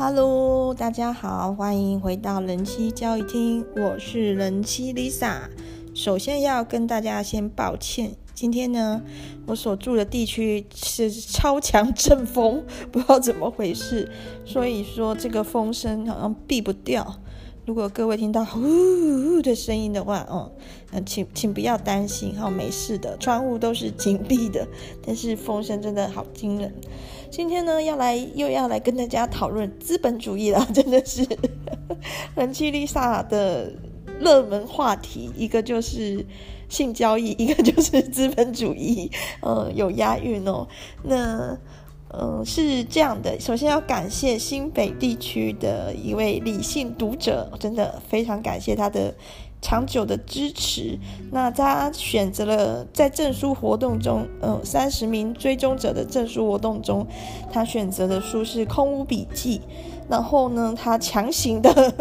[0.00, 5.40] Hello，大家好，欢迎回到人妻交易厅，我是人妻 Lisa。
[5.92, 9.02] 首先要跟大家先抱歉，今天呢，
[9.44, 14.08] 我所住的地区是超强阵风， 不知道怎么回事，
[14.44, 17.16] 所以说这个风声好像避不掉。
[17.68, 20.50] 如果各位听到呼呼的声音的话，哦，
[20.90, 24.66] 那请请不要担心，哈，没事的，窗户都是紧闭的，
[25.06, 26.72] 但是风声真的好惊人。
[27.30, 31.28] 今天呢，要来又要来跟大家讨论资本主义了， 真的是
[32.34, 33.70] 人妻 Lisa 的
[34.18, 35.30] 热门话题。
[35.36, 36.24] 一个就是
[36.70, 39.10] 性交易，一个就是资本主义，
[39.42, 40.66] 嗯，有押韵哦。
[41.02, 41.54] 那，
[42.12, 49.14] 嗯，是这样的，首先要感谢新北地区的一位理性读者，真的非常感谢他的。
[49.60, 50.96] 长久的支持，
[51.32, 57.04] 那他选择了在证书活动中，嗯，三十名追踪者的证书活动中，
[57.50, 59.58] 他选择的书是《空屋笔记》，
[60.08, 61.92] 然后呢，他强行的，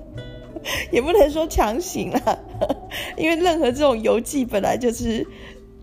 [0.92, 2.38] 也不能说强行啦，
[3.16, 5.26] 因为任何这种邮寄本来就是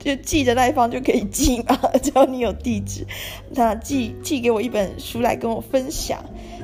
[0.03, 3.07] 就寄的那一方就可以寄嘛，只要你有地址，
[3.55, 6.21] 他寄寄给我一本书来跟我分享，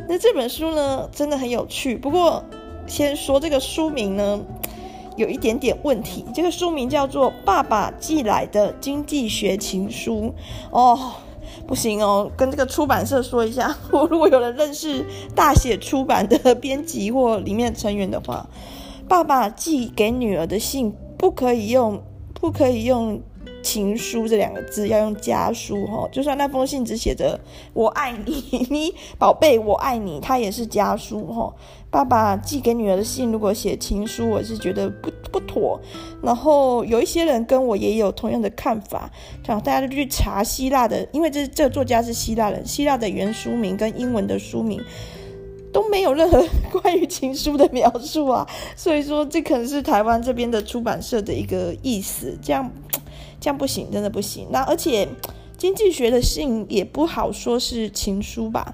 [0.10, 2.44] 那这本书呢，真的很有趣，不过。
[2.90, 4.40] 先说这个书名呢，
[5.18, 6.24] 有一点点问题。
[6.34, 10.34] 这个书名叫做《爸爸寄来的经济学情书》
[10.72, 10.98] 哦，
[11.68, 18.48] 不行哦，跟这个出版社说一下，我如果有人认识大写出版的编辑或里面成员的话，
[19.10, 22.02] 爸爸寄给女儿的信不可以用，
[22.40, 23.22] 不可以用。
[23.64, 27.38] 情书这两个字要用家书哈，就算那封信只写着
[27.74, 31.54] “我爱你”， 你宝贝我爱你，它也是家书哈。
[31.90, 35.80] 爸爸寄给女儿的信，如果写情书，我是觉得不不妥。
[36.22, 39.10] 然后有一些人跟我也有同样的看法，
[39.46, 44.82] 想大家都去查希腊的，因为这这作家是希腊人，希腊的原书名跟英文的书名
[45.78, 48.44] 都没有任何关于情书的描述啊，
[48.76, 52.72] 所以说这可能是台湾这边的出版社的一个意思，这样。
[53.40, 54.48] 这样不行，真的不行。
[54.50, 55.08] 那而且
[55.56, 58.74] 经济学的信也不好说是情书吧？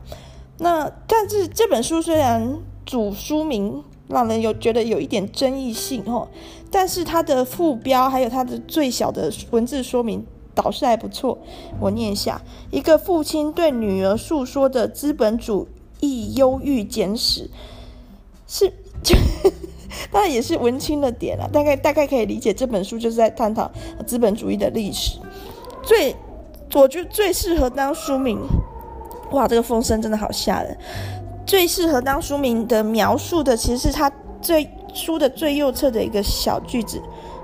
[0.60, 6.30] 那但是这本书虽然主书名让人有觉得有一点争议性哦，
[6.72, 10.26] 但是它的副标还有它的最小的文字说明
[10.56, 11.38] 倒是还不错。
[11.82, 15.68] 我念一下：一个父亲对女儿诉说的资本主
[16.08, 17.50] 义忧郁简史，
[18.48, 18.72] 是。
[20.12, 23.72] 当然也是文青的点了，大概大概可以理解这本书就是在探讨
[24.08, 25.20] 资本主义的历史。
[25.84, 26.16] 最，
[26.74, 28.40] 我觉得最适合当书名，
[29.32, 30.76] 哇，这个风声真的好吓人。
[31.46, 34.12] 最适合当书名的描述的，其实是他
[34.42, 37.02] 最书的最右侧的一个小句子。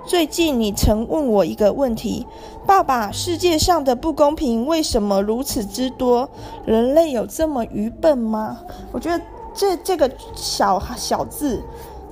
[0.09, 2.25] 最近你曾问我一个问题，
[2.65, 6.27] 爸爸，世界上的不公平为什么如此之多？
[6.65, 8.57] 人类有这么愚笨吗？
[8.91, 11.61] 我觉得这这个小小字。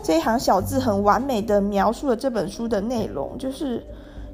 [0.04, 3.84] 这一行小字很完美的描述了这本书的内容，就是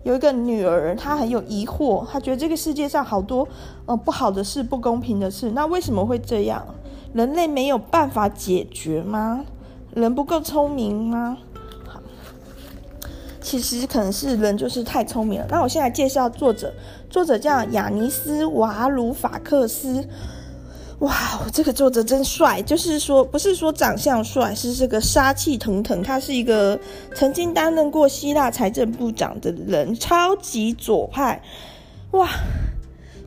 [0.03, 3.47] 有一个女儿，她很有疑惑，她觉得这个世界上好多
[3.85, 6.61] 呃不好的事、不公平的事，那为什么会这样？
[7.13, 9.45] 人类没有办法解决吗？
[9.93, 11.37] 人不够聪明吗？
[13.43, 15.45] 其实可能是人就是太聪明了。
[15.51, 16.73] 那我现在介绍作者，
[17.09, 20.03] 作者叫亚尼斯·瓦鲁法克斯。
[20.99, 21.13] 哇，
[21.51, 22.61] 这个作者真帅！
[22.61, 26.01] 就是说，不是说长相帅，是这个杀气腾腾。
[26.01, 26.79] 他是一个
[27.13, 31.43] 曾经担任过希腊财政部长的人，超级左派。
[32.11, 32.29] 哇，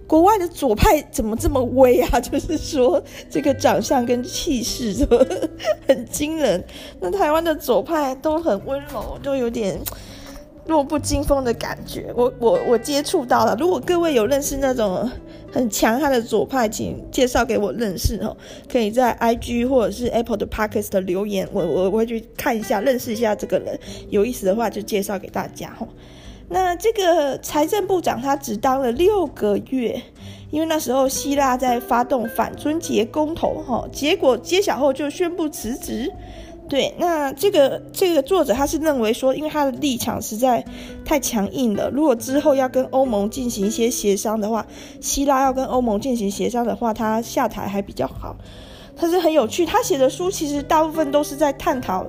[0.06, 2.19] 国外的左派怎么这么威啊？
[2.21, 5.19] 就是说，这个长相跟气势都
[5.87, 6.62] 很惊人。
[7.00, 9.78] 那台湾的左派都很温柔，都有点
[10.66, 12.12] 弱不禁风的感觉。
[12.15, 13.56] 我我我接触到了。
[13.59, 15.11] 如果各位有认识那种。
[15.53, 18.37] 很强悍的左派，请介绍给我认识哦。
[18.71, 23.78] 可以在 IG 或者是 Apple 的 Podcast 的留言，我我我会去看一下，认识一下这个人。
[24.11, 25.89] 有意思的话就介绍给大家哈。
[26.49, 30.01] 那这个财政部长他只当了六个月，
[30.51, 36.13] 因为那时候希腊在发动反春节公投哈，结果揭晓后就宣布辞职。
[36.69, 40.65] 对，那这个这个作者他是认为说，因为他的立场实在
[41.04, 44.66] 太强硬了，如果之后要跟欧盟进行一些协商的话，
[45.01, 48.37] 希腊要跟欧盟进行协商的话，他下台还比较好。
[48.97, 52.04] 他是很有趣，他写的书其实大部分都是在探讨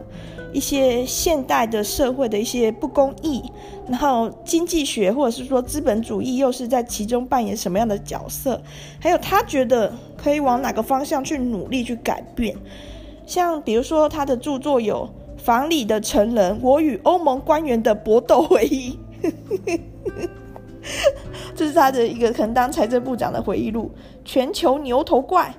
[0.53, 3.43] 一些现代的社会的一些不公义，
[3.87, 8.61] 然后经济学或者是说资本主义又是在其中扮演什么样的角色，
[8.99, 12.55] 还有他觉得可以往哪个方向去努力去改变。
[13.25, 15.07] 像比如说，他的著作有
[15.41, 18.97] 《房里的成人》，我与欧盟官员的搏斗回忆，
[21.53, 23.91] 这是他的一个可能当财政部长的回忆录。
[24.23, 25.53] 全球牛头怪，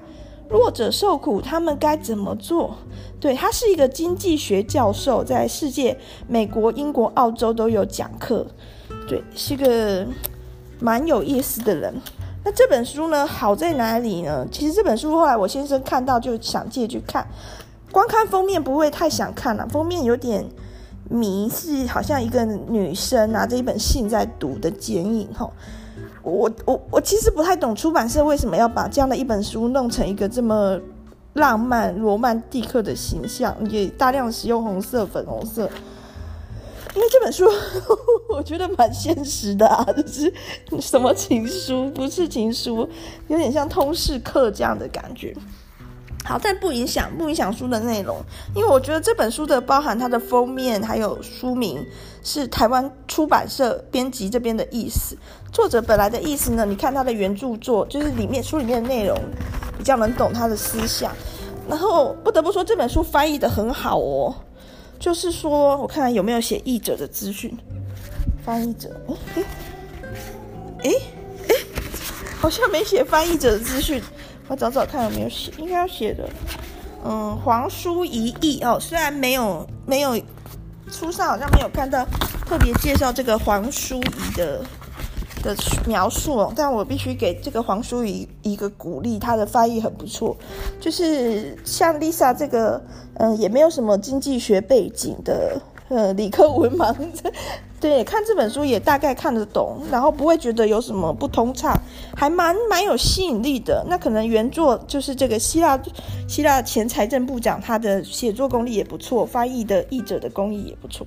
[0.49, 2.77] 弱者受苦，他们该怎么做？
[3.21, 8.47] 对，他是一个经济学教授，在世界、美国、英国、澳洲都有讲课。
[9.07, 10.07] 对，是个
[10.79, 11.95] 蛮有意思的人。
[12.45, 14.47] 那这本书呢，好在哪里呢？
[14.51, 17.27] 其实这本书后来我先生看到就想借去看，
[17.91, 20.49] 光看封面不会太想看了，封面有点
[21.09, 25.53] 迷，是好像一个女生拿着一本信在读的剪影吼。
[26.23, 30.79] 我我我其实不太懂出版社为什么要把这样的一本书弄成一个这么
[31.35, 35.71] 浪漫、罗曼蒂克的形象，也大量使用红色、粉红色。
[36.95, 37.45] 因为这本书
[38.29, 40.33] 我觉得蛮现实的啊，就是
[40.81, 42.89] 什么情书不是情书，
[43.29, 45.35] 有点像通识课这样的感觉。
[46.29, 48.23] 好，但不影响不影响书的内容，
[48.55, 51.83] 因为我觉得这本书的包含它的封面还有书名
[52.23, 55.17] 是台湾出版社编辑这边的意思，
[55.51, 59.19] 作者本来的意思呢，你看他的原著作就是里面书里面的内容
[59.79, 61.17] 比较能懂他的思想，
[61.67, 64.35] 然后不得不说这本书翻译得很好哦。
[64.99, 67.57] 就是说，我看看有没有写译者的资讯。
[68.45, 68.91] 翻译者，
[69.35, 69.43] 哎
[70.83, 70.91] 哎
[71.49, 71.55] 哎，
[72.39, 74.03] 好像没写翻译者的资讯。
[74.49, 76.29] 我找找看有没有写，应该要写的。
[77.05, 80.21] 嗯，黄书仪译哦，虽然没有没有
[80.91, 82.05] 书上好像没有看到
[82.47, 84.61] 特别介绍这个黄书仪的。
[85.41, 85.55] 的
[85.87, 90.37] 描述，但我必须给这个黄书仪一个鼓励，他的翻译很不错。
[90.81, 92.83] 就是像 Lisa 这个，
[93.15, 95.57] 嗯、也没有什么经济学背景的，
[95.89, 96.95] 呃，理科文盲，
[97.81, 101.75] 对，看这本书也大概看得懂，然后不会觉得有什么不通畅，
[102.15, 103.85] 还蛮蛮有吸引力的。
[103.89, 105.81] 那可能原作就是这个希腊
[106.29, 111.07] 希腊前财政部长，他的写作功力也不错，翻译的译者的工艺也不错。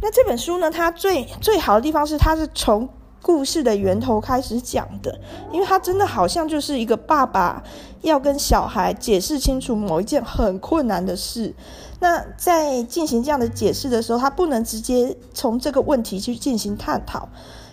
[0.00, 2.88] 那这本书呢，它最最好的地方是，它是从
[3.22, 5.20] 故事的源头开始讲的，
[5.52, 7.62] 因为他真的好像就是一个爸爸
[8.02, 11.54] 要跟小孩解释清楚某一件很困难的事。
[12.00, 17.28] 那在进行这样的解释的时候，他不能直接从这个问题去进行探讨，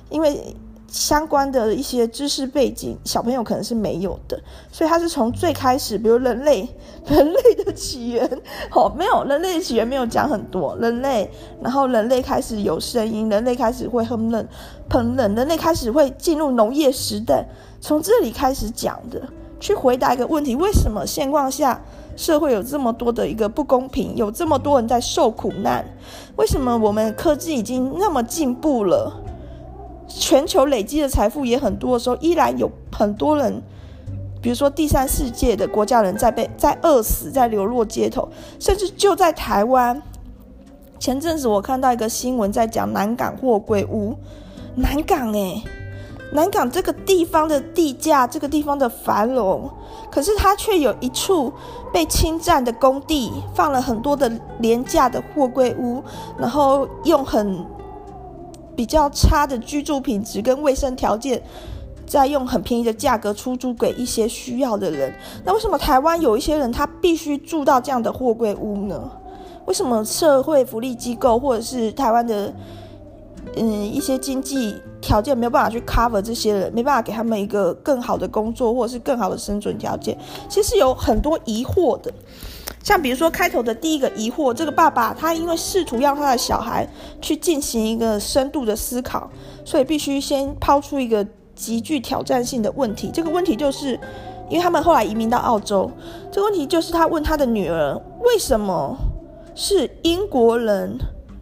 [0.10, 0.56] 因为。
[0.88, 4.40] 相关的一些知识背景，小朋友可能是没有的，
[4.72, 6.68] 所以他是从最开始，比如人类，
[7.06, 8.42] 人类的起源，
[8.72, 11.30] 哦，没有人类的起源没有讲很多，人类，
[11.62, 14.46] 然后人类开始有声音，人类开始会烹饪，
[14.90, 17.48] 烹饪，人类开始会进入农业时代，
[17.82, 19.22] 从这里开始讲的，
[19.60, 21.82] 去回答一个问题：为什么现况下
[22.16, 25.86] 社会有这么多的一个不公平，有这么多人在受苦难？
[26.38, 29.12] 为什么我们科技已经那么进步了？
[30.08, 33.62] 全球累积的财富也很多的时候，依然有很多人，
[34.42, 40.02] 比如说第三世界的国家人在被在饿死，在流落街头，甚至就在台湾。
[41.00, 44.16] 前阵子我看到一个新闻，在讲南港货柜屋，
[44.76, 45.62] 南港诶，
[46.34, 49.70] 南港这个地方的地价，这个地方的繁荣，
[50.10, 51.54] 可是它却有一处
[51.94, 56.02] 被侵占的工地，放了很多的廉价的货柜屋，
[56.38, 57.64] 然后用很。
[58.78, 61.42] 比较差的居住品质跟卫生条件，
[62.06, 65.14] 再用很便宜的价格出租给一些需要的人。
[65.44, 69.12] 那为什么台湾有一些人他必须住到这样的货柜屋呢？
[69.66, 72.54] 为什么社会福利机构或者是台湾的
[73.56, 80.18] 嗯一些经济条件没有办法去 cover 这些人，没办法给他们一个更好的工作或者是更好的生存条件？
[80.48, 82.14] 其实有很多疑惑的。
[82.88, 86.88] 像比如说开头的第一个疑惑，这个爸爸他因为试图让他的小孩
[87.22, 89.30] 去进行一个深度的思考，
[89.66, 93.12] 所以必须先抛出一个极具挑战性的问题。
[93.14, 94.00] 这个问题就是，
[94.50, 95.92] 因为他们后来移民到澳洲，
[96.32, 98.96] 这个问题就是他问他的女儿，为什么
[99.54, 100.98] 是英国人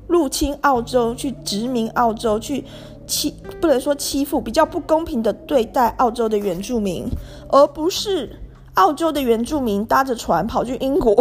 [0.08, 2.64] 入侵澳洲，去殖民澳洲，去
[3.06, 7.08] 欺，不能说欺负，比较不公平的对待澳洲的原住民，
[7.50, 8.40] 而不是。
[8.75, 11.13] 澳洲的原住民搭着船跑去英国，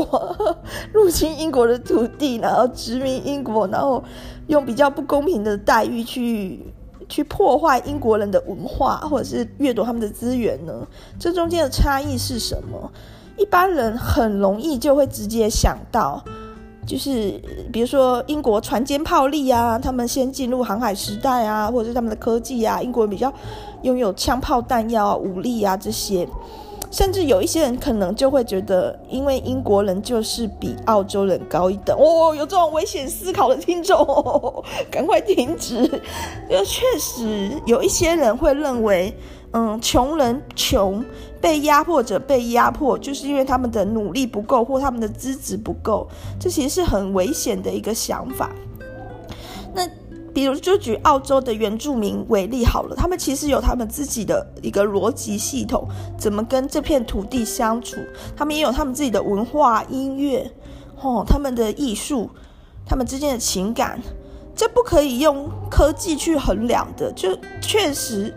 [0.93, 4.03] 入侵英国的土地，然后殖民英国，然后
[4.49, 6.61] 用比较不公平的待遇去
[7.09, 10.87] 去破坏英国人的文化，或者是掠夺他们的资源呢？
[11.19, 12.91] 这中间的差异是什么？
[13.37, 16.23] 一般人很容易就会直接想到，
[16.85, 17.41] 就是
[17.73, 23.33] 比如说英国船坚炮利啊，他们先进入航海时代啊，或者是他们的科技啊，英国人比较
[23.83, 26.29] 拥有枪炮弹药、武力啊这些。
[26.95, 33.99] 甚至有一些人可能就会觉得，因为英国人就是比澳洲人高一等哦，有这种危险思考的听众，
[34.93, 35.75] 赶快停止。
[36.49, 39.13] 因为确实有一些人会认为，
[39.51, 41.05] 嗯，穷人穷，
[41.41, 46.07] 被压迫者被压迫，就是因为他们的努力不够或他们的资质不够，
[46.39, 48.53] 这其实是很危险的一个想法。
[49.75, 49.85] 那
[50.35, 55.89] 比如就举澳洲的原住民为例好了，他们其实有他们自己的一个逻辑系统，
[56.19, 57.97] 怎么跟这片土地相处，
[58.37, 60.51] 他们也有他们自己的文化、音乐，
[61.01, 62.29] 哦，他们的艺术，
[62.85, 64.03] 他们之间的情感，
[64.57, 67.13] 这不可以用科技去衡量的。
[67.13, 67.29] 就
[67.61, 68.35] 确实，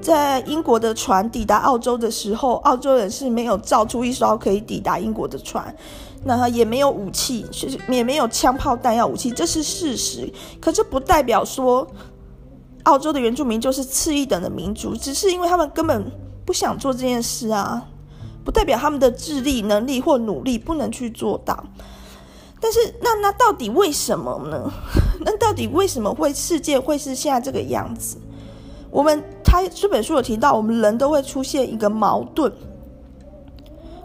[0.00, 5.74] 在英国的船抵达澳洲的时候，澳洲人是没有造出一艘可以抵达英国的船。
[6.24, 10.30] 那他也没有武器，是也没有枪炮弹药武器，这是事实。
[10.60, 11.86] 可这不代表说
[12.82, 16.10] 澳洲的原住民就是次一等的民族，只是因为他们根本
[16.44, 17.86] 不想做这件事啊，
[18.44, 21.64] 不代表他们的智力、能力或努力不能去做到。
[22.60, 24.70] 但是那那到底为什么呢？
[25.24, 28.18] 那到底为什么会世界会是现在这个样子？
[28.90, 32.52] 我们他这本书有提到，我们人都会出现一个矛盾。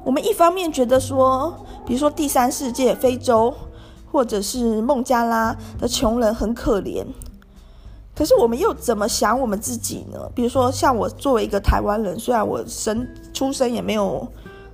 [0.05, 3.51] 我们一方面觉得说，比如说第三世界、非洲
[4.12, 7.03] 或者是孟加拉的穷人很可怜，
[8.15, 10.19] 可是我们又怎么想我们自己呢？
[10.35, 14.25] 比如说像我作为一个台湾人，虽然我生出生也没有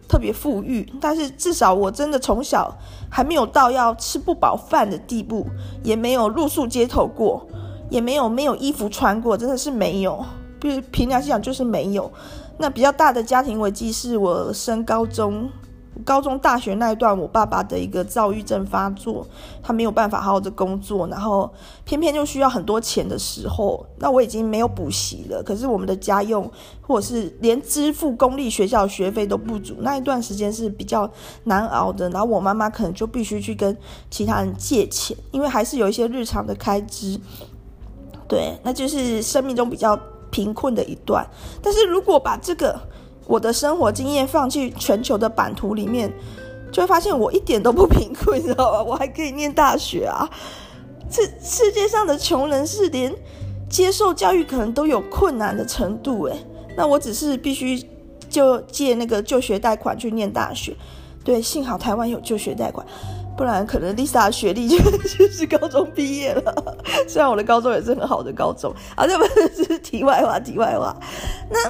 [0.06, 2.78] 特别富裕，但是至少我真的从小
[3.10, 5.48] 还没有到要吃不饱饭的地步，
[5.82, 7.48] 也没有露宿街头过，
[7.90, 10.24] 也没有没有衣服穿过，真的是没有。
[10.60, 12.12] 比如凭良心讲，就是没有。
[12.62, 15.50] 那比较大的家庭危机是我升高中、
[16.06, 19.26] 高中、大学那一段，我爸爸的一个躁郁症发作，
[19.64, 21.52] 他没有办法好好的工作，然后
[21.86, 26.50] 偏偏就需要很多钱的时候，那我已经没有补习了，可是我们的家用
[26.82, 31.10] 或者是连支付公立学校学费都不足，那一段时间是比较
[31.46, 32.08] 难熬的。
[32.12, 33.76] 然后我妈妈可能就必须去跟
[34.12, 37.20] 其他人借钱，因为还是有一些日常的开支。
[38.28, 40.00] 对，那就是生命中比较。
[40.32, 41.28] 贫困的一段，
[41.62, 42.80] 但是如果把这个
[43.28, 46.12] 我的生活经验放进全球的版图里面，
[46.72, 48.82] 就会发现我一点都不贫困，你知道吧？
[48.84, 50.28] 我还可以念大学啊！
[51.10, 53.14] 这世界上的穷人是连
[53.70, 56.36] 接受教育可能都有困难的程度，诶，
[56.76, 57.86] 那我只是必须
[58.30, 60.76] 就借那个就学贷款去念大学。
[61.24, 62.88] 对，幸好台湾有就学贷款。
[63.42, 64.78] 不然可能 Lisa 学历就
[65.18, 69.26] 就是高中毕业了，虽然我的高中也是很好的高中啊，这不
[69.64, 70.96] 是题外话，题外话。
[71.50, 71.68] 那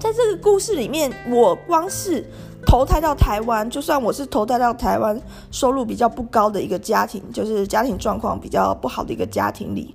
[0.00, 2.24] 在这个故事里面，我光是
[2.66, 5.20] 投胎到台湾，就算我是投胎到台湾，
[5.50, 9.94] 收入比较不高的一个家庭，就是家庭状况比较不好的一个家庭里，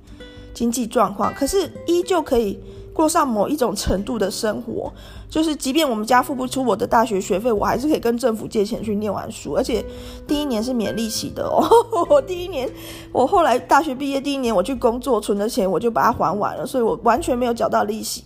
[0.53, 2.59] 经济状况，可是依旧可以。
[2.97, 4.91] 过上某一种程度的生活，
[5.29, 9.85] 就是即便我们家付不出我的大学学费，我还是可以跟政府借钱去念完书，而且
[10.25, 11.63] 第一年是免利息的哦。
[12.09, 12.67] 我 第一年，
[13.11, 18.23] 我后来大学毕业第一年我去工作存的钱，我就把它还完了，所以我完全没有缴到利息。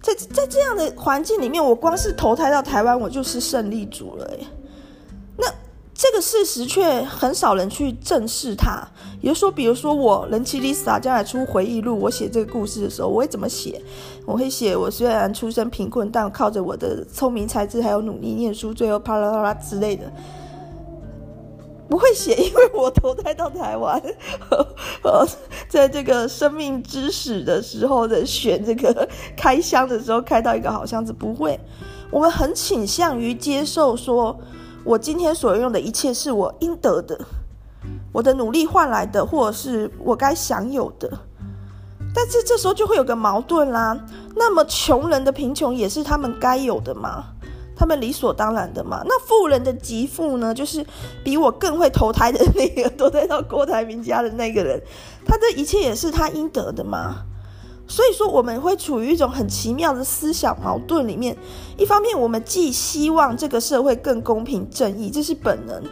[0.00, 4.46] 在在这样的环境里面，我光是投胎到台湾，我就是胜利组了耶。
[6.20, 8.86] 事实却很少人去正视它。
[9.20, 13.82] 也就是说，比如说我人妻 Lisa 将来出回忆录，我写这个故事的时候，我会怎么写？
[14.24, 20.10] 我会写我虽然出身贫困，但靠着我的聪明才智还有努力念书，最后啪啦啪啦之类的。
[21.88, 24.00] 不会写，因为我投胎到台湾，
[25.02, 25.26] 呃，
[25.68, 31.60] 在这个生命之始的时候的选这个开箱的时候开到一个好箱子，不会。
[32.10, 34.38] 我们很倾向于接受说。
[34.84, 37.18] 我今天所拥有的一切是我应得的，
[38.12, 41.10] 我的努力换来的，或者是我该享有的。
[42.12, 43.98] 但是这时候就会有个矛盾啦。
[44.34, 47.26] 那么穷人的贫穷也是他们该有的吗？
[47.76, 49.02] 他们理所当然的吗？
[49.06, 50.52] 那富人的极富呢？
[50.52, 50.84] 就是
[51.22, 54.82] 比我更会投胎的那个，投胎到郭台铭家的那个人，
[55.24, 57.22] 他的一切也是他应得的吗？
[57.90, 61.36] 所以说，我们会处于一种很奇妙的思想矛盾里面。
[61.76, 65.82] 一方面，我们既希望这个社会更公平正义，这是本能，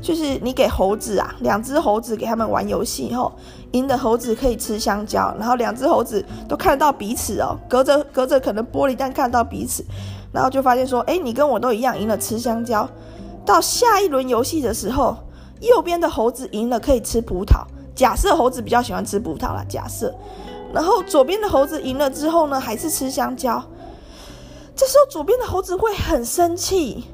[0.00, 3.32] 就是你给猴子啊，两只猴子给他们玩游戏后，
[3.72, 9.84] 赢的猴子可以吃香蕉，然后两只猴子都看得到彼此哦，隔着隔着可能玻璃，但看得到彼此，
[10.30, 12.88] 然后就发现说，哎，你跟我都一样赢了吃香蕉。
[13.44, 15.16] 到下一轮游戏的时候，
[15.60, 17.66] 右边的猴子赢了可以吃葡萄。
[17.96, 20.14] 假设猴子比较喜欢吃葡萄啦，假设。
[20.72, 23.62] 然后左边的猴子赢了之后呢，还是吃香蕉。
[24.76, 27.04] 这时候左边的猴子会很生气，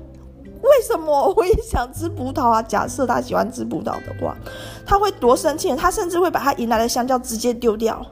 [0.63, 2.61] 为什么我也想吃葡萄啊？
[2.61, 4.37] 假设他喜欢吃葡萄的话，
[4.85, 5.75] 他会多生气？
[5.75, 8.05] 他甚至会把他赢来的香蕉直接丢掉，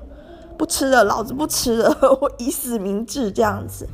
[0.57, 3.87] 不吃了，老子不吃了， 我以死明志这样子。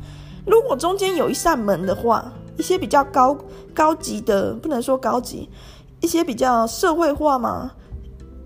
[0.47, 3.37] 如果中间有一扇门的话，一些比较高
[3.75, 5.49] 高级的，不能说高级，
[6.01, 7.73] 一些比较社会化嘛。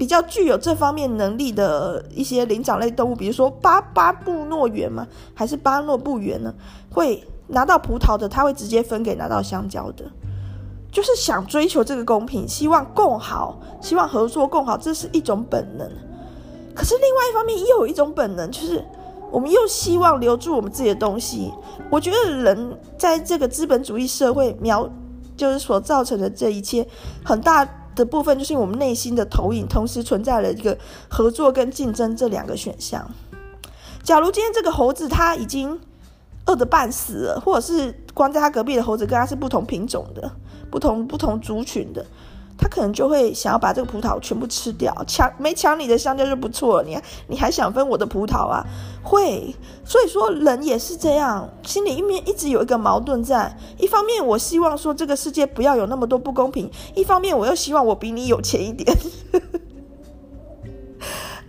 [0.02, 6.52] 比较具有这方面能力的一些灵长类动物，比如说巴巴布诺猿嘛，还是巴诺布猿呢？
[6.90, 10.04] 会拿到葡萄的，他会直接分给拿到香蕉的，
[10.90, 15.88] 就是想追求这个公平，希望共好，希望合作共好，这是一种本能。
[16.74, 18.84] 可是另外一方面，又有一种本能，就是
[19.30, 21.52] 我们又希望留住我们自己的东西。
[21.90, 24.90] 我觉得人在这个资本主义社会描，
[25.36, 26.84] 就是所造成的这一切，
[27.24, 30.76] 很大的部分就是我们内心的投影，同时存在了一个
[31.08, 33.10] 合作跟竞争这两个选项。
[34.02, 35.78] 假如今天这个猴子它已经
[36.46, 40.30] 饿得半死了，或者是关在它隔壁的猴子跟它是不同品种的、
[40.70, 42.04] 不同不同族群的。
[42.62, 48.64] 他可能就会想要把这个葡萄全部吃掉，抢没抢你的香蕉就不错了，你还你还想分我的葡萄啊？
[49.02, 49.52] 会，
[49.84, 58.96] 所以说人也是这样，心里一面一直有一个矛盾在，一方面我希望说这个世界不要有那么多不公平，一方面我又希望我比你有钱一点。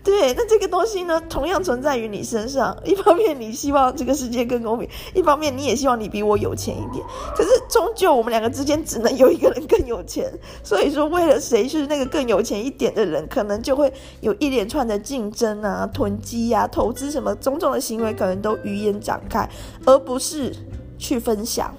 [0.04, 2.78] 对，那这个东西呢，同样存在于你身上。
[2.84, 7.02] 一方面，你希望这个世界更公平；一方面，你也希望你比我有钱一点。
[7.34, 10.30] 可是，终究我们两个之间只能有一个人更有钱。
[10.62, 19.50] 所以说，为了谁是那个更有钱一点的人，可能就会有一连串的竞争啊、囤积啊、投资什么种种的行为，可能都语言展开，
[19.86, 20.54] 而不是
[20.98, 21.74] 去分享。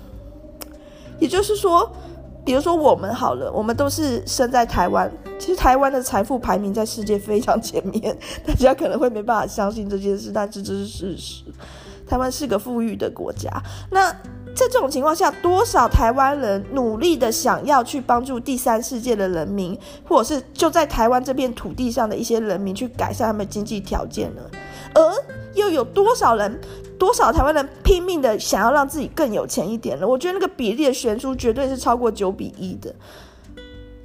[1.20, 1.92] 也就是说。
[2.44, 5.10] 比如说我们好了，我们都是生在台湾。
[5.38, 11.42] 其实台湾的财富排名在世界非常前面， 大家可能会没办法相信这件事，但这是事实。
[12.06, 13.50] 台湾是个富裕的国家。
[13.90, 14.12] 那
[14.54, 24.42] 在这种情况下，多少台湾人努力的想要去帮助第三世界的人民，或者是就在台湾这片土地上的一些人民去改善他们经济条件呢？
[24.94, 25.02] 而
[25.54, 26.60] 又有多少人？
[26.98, 30.06] 多少台湾人拼命的想要让自己更有钱一点了？
[30.06, 32.94] 我觉得那个比例的悬殊绝对是超过九比一的，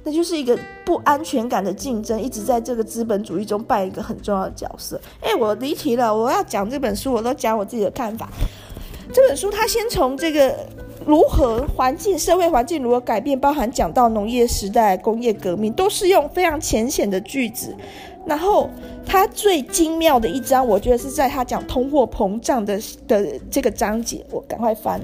[0.04, 5.00] 那就是一个不安全感的竞争，一直在这个资本主义中扮一个很重要的角色。
[5.20, 8.28] 哎，我离题了，我要讲这本书，我都讲我自己的看法。
[9.12, 10.54] 这本书它先从这个
[11.04, 17.74] 如何环境、社会环境如何改变，包含讲到农业时代、工业革命，都是用非常浅显的句子。
[18.26, 18.68] 然后
[19.04, 24.24] 他最精妙的一章，我觉得是在他讲通货膨胀的的这个章节。
[24.30, 25.00] 我赶快翻，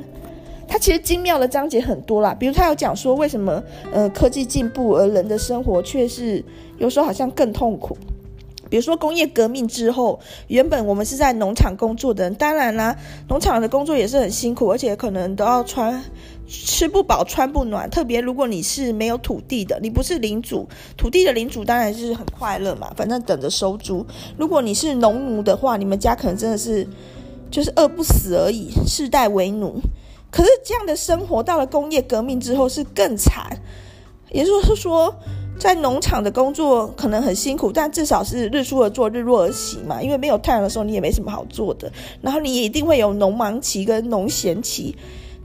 [0.68, 3.62] 他其实精妙的章节很多啦，比如他有讲说为什么
[3.92, 6.44] 呃科技进步而人的生活却是
[6.78, 7.96] 有时候好像更痛苦。
[8.68, 12.96] 比如说工业革命之后，原本我们是在农场工作的人，当然啦，
[13.28, 16.02] 农场的工作也是很辛苦，而且可能都要穿
[16.48, 17.88] 吃不饱穿不暖。
[17.90, 24.06] 特别如果你是没有土地的，你不是领主，土地的领主当然是很快乐嘛，反正等着收租。
[24.36, 26.86] 如果你是农奴的话，你们家可能真的是
[27.50, 29.80] 就是饿不死而已，世代为奴。
[30.30, 33.58] 可是这样的生活到了工业革命之后是更惨，
[34.30, 35.14] 也就是说。
[35.58, 40.02] 在农场的工作可能很辛苦，但至少是日出而作，日落而息嘛。
[40.02, 41.90] 因为没有太阳的时候，你也没什么好做的。
[42.20, 44.94] 然后你也一定会有农忙期跟农闲期，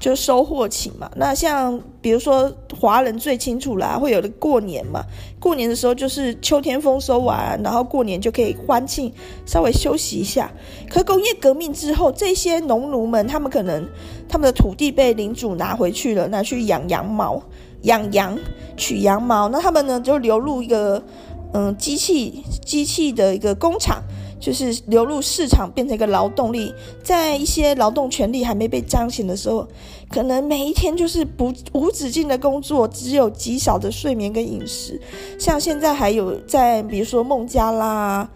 [0.02, 1.10] 就收获期嘛。
[1.16, 5.02] 那像比如说华人最清楚啦，会有的过年嘛。
[5.40, 9.14] 过年的时候就是秋天丰收完，然后过年就可以欢庆，
[9.46, 10.52] 稍微休息一下。
[10.90, 13.88] 可工业革命之后，这些农奴们他们可能
[14.28, 17.42] 他们的土地被领主拿回去了，拿去养羊毛。
[17.84, 18.38] 养羊
[18.78, 21.04] 取羊毛，那他们呢就流入一个
[21.52, 24.04] 嗯机器机器的一个工厂，
[24.40, 26.72] 就是流入市场变成一个劳动力，
[27.04, 29.68] 在一些劳动权利还没被彰显的时候，
[30.12, 35.00] 可能每一天就是不无止境的工作，只有极少的睡眠跟饮食。
[35.40, 38.30] 像现在还有在比如说孟加拉。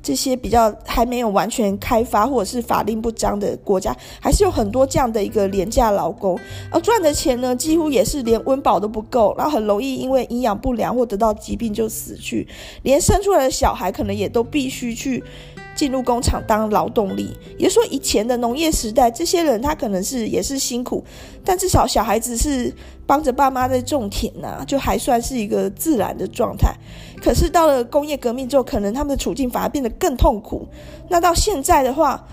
[0.00, 6.38] 这些比较还没有完全开发或者是法令不彰的国家，还是有很多这样的一个廉价劳工，
[6.70, 12.46] 而赚的钱呢，几乎也是连温饱都不够，然后很容易因为营养不良或得到疾病就死去，
[12.84, 15.22] 连生出来的小孩可能也都必须去。
[15.78, 21.04] 进入工厂当劳动力，也就说，以前的农业时代，这些人他可能是也是辛苦，
[21.44, 22.74] 但至少小孩子是
[23.06, 26.74] 帮着爸妈在种田呐、就还算是一个自然的状态。
[27.22, 30.66] 可是到了工业革命之后，可能他们的处境反而变得更痛苦。
[31.08, 32.26] 那到现在的话，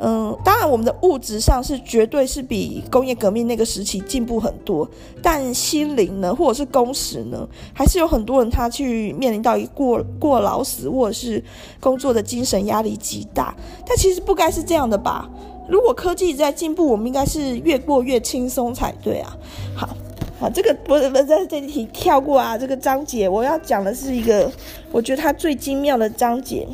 [0.00, 4.88] 嗯，当然，我们的物质上是绝对是比工业革命那个时期进步很多，
[5.20, 11.42] 但心灵呢，或者是工时呢，还是有很多人他去面临到一过过劳死，或者是
[11.80, 13.52] 工作的精神压力极大。
[13.84, 15.28] 但其实不该是这样的吧？
[15.68, 19.36] 如果科技在进步，我们应该是越过越轻松才对啊。
[19.74, 19.96] 好，
[20.38, 24.48] 好，这个我我在这里跳过啊，这个章节我要讲的是一个
[24.92, 26.68] 我觉得它最精妙的章节。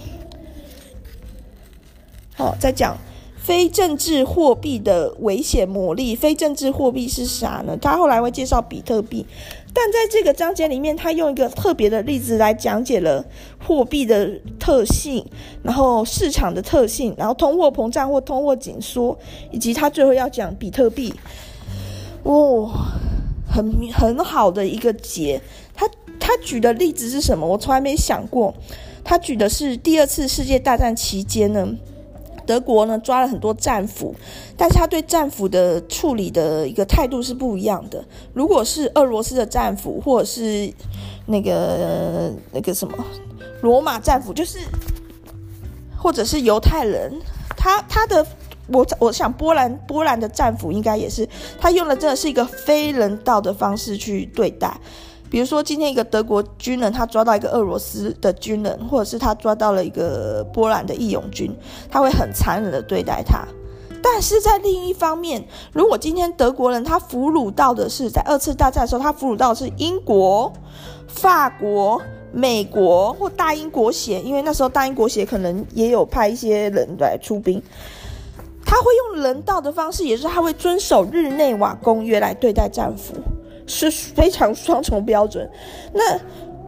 [2.36, 2.94] 好，再讲。
[3.44, 7.76] 非政治货币的危险魔力，非政治货币是啥呢？
[7.76, 9.26] 他后来会介绍比特币，
[9.74, 13.22] 但在这个章节里面，他用一个特别的例子来讲解了
[13.62, 15.22] 货币的特性，
[15.62, 19.14] 然后市场的特性，然后通货膨胀或通货紧缩，
[19.50, 21.12] 以及他最后要讲比特币。
[22.22, 22.70] 哦，
[23.46, 25.38] 很很好的一个节，
[25.74, 25.86] 他
[26.18, 27.46] 他举的例子是什么？
[27.46, 28.54] 我从来没想过。
[29.04, 31.68] 他举的是第二次世界大战期间呢，
[32.46, 34.14] 德国呢抓了很多战俘，
[34.56, 38.04] 但是他对战俘的处理的一个态度是不一样的。
[38.32, 40.72] 如果是俄罗斯的战俘，或者是
[41.26, 42.94] 那个那个什么
[43.62, 44.58] 罗马战俘，就是
[45.96, 47.12] 或者是犹太人，
[47.56, 48.26] 他他的
[48.68, 51.28] 我我想波兰波兰的战俘应该也是，
[51.60, 54.78] 他用的真的是一个非人道的方式去对待。
[55.34, 61.52] 比如说，今天一个德国军人他抓到一个俄罗斯的军人，或者是他抓到了一个波兰的义勇军，
[61.90, 63.44] 他会很残忍的对待他。
[64.00, 70.52] 但是在另一方面，如果今天德国人他俘虏到的是在二次大战的时候，他俘虏到的是英国、
[71.08, 77.60] 法国、美国或大英国协，因为那时候大英国协可能也有派一些人来出兵，
[78.64, 83.14] 他会用人道的方式，也是他会遵守日内瓦公约来对待战俘。
[83.66, 85.48] 是非常双重标准。
[85.92, 86.18] 那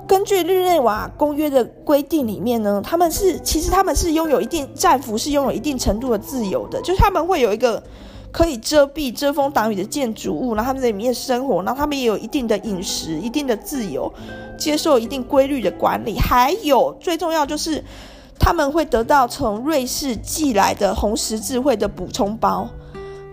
[0.06, 7.82] 根据日内瓦公约的规定里面呢，他们是其实他们是拥有一定战俘是拥有一定程度的自由的，就是他们会有一个
[8.30, 14.12] 可以遮蔽、遮风挡雨的建筑物，然后他们在里面生活，然后他们也有一定的饮食、一定的自由，
[14.56, 17.82] 接受一定规律的管理，还有最重要就是
[18.38, 22.68] 他们会得到从瑞士寄来的红十字会的补充包。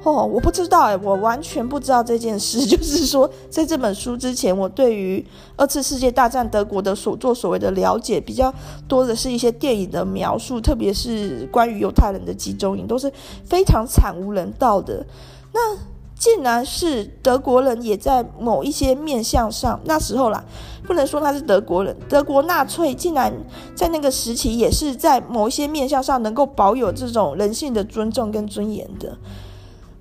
[0.03, 2.63] 哦，我不知道哎，我完全不知道这件事。
[2.67, 8.53] 就是说，在这本书之前，我对于二次世界大战德国的所作所为的了解比较
[8.87, 13.11] 多的是一些电影的描述，特别是关于犹太人的集中营，都是
[13.45, 15.05] 非常惨无人道的。
[15.53, 15.77] 那
[16.15, 20.43] 竟然是德国人也在某一些面向上，那时候啦，
[20.85, 23.33] 不能说他是德国人，德国纳粹竟然
[23.73, 29.17] 在那个时期也是在某一些面向上能够保有这种人性的尊重跟尊严的。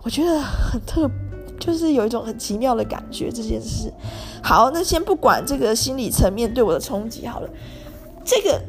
[0.02, 1.08] 我觉得很特，
[1.60, 3.30] 就是有一种很奇妙的感觉。
[3.30, 3.92] 这件事，
[4.42, 7.48] 好，那先不管这个心理层面对我的冲击好了。
[8.24, 8.60] 这个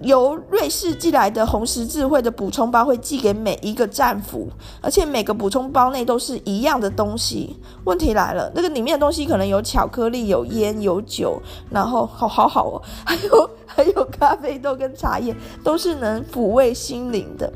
[0.00, 4.48] 由瑞士寄来的红十字会的补充包会寄给每一个战俘，
[4.80, 7.56] 而且每个补充包内都是一样的东西。
[7.84, 17.52] 问题来了，那个里面的东西可能有巧克力、有烟、有酒，然后好好好哦，还有还有咖啡豆跟茶叶，都是能抚慰心灵的。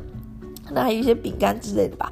[0.70, 2.10] 那还有一些饼干之类的吧。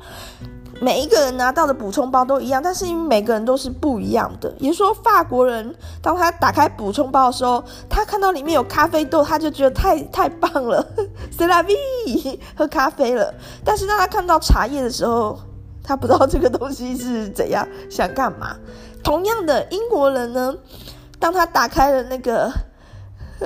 [0.83, 4.51] 每一个人拿到的补充包都一样，但是因为每个人都是不一样的。
[4.59, 10.85] 也就是说，法国人当他打开补充包的时候，他看到里面有咖啡豆，他就觉得太太棒了
[11.31, 11.75] s e la v
[12.07, 13.33] i 喝咖啡了。
[13.63, 15.39] 但是当他看到茶叶的时候，
[15.85, 18.57] 他不知道这个东西是怎样，想干嘛。
[19.05, 20.55] 同样的，英国人呢，
[21.19, 22.51] 当他打开了那个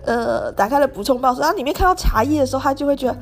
[0.07, 3.17] 呃，打开了补充包的时，他里面看到茶叶的时候，他就会觉得。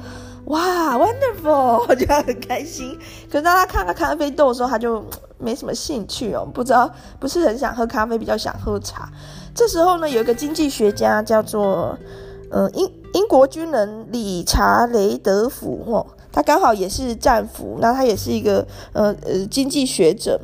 [0.46, 1.84] 哇，wonderful！
[1.88, 2.98] 我觉得很开心。
[3.30, 5.04] 可是当他看到咖啡豆的时候，他就
[5.38, 9.08] 没什么兴趣哦，不知道，不是很想喝咖啡，比较想喝茶。
[9.54, 11.96] 这时候呢，有一个经济学家叫做，
[12.50, 20.40] 呃，英英国军人理查雷德福哦，他刚好也是战俘，那他也是一个呃呃经济学者。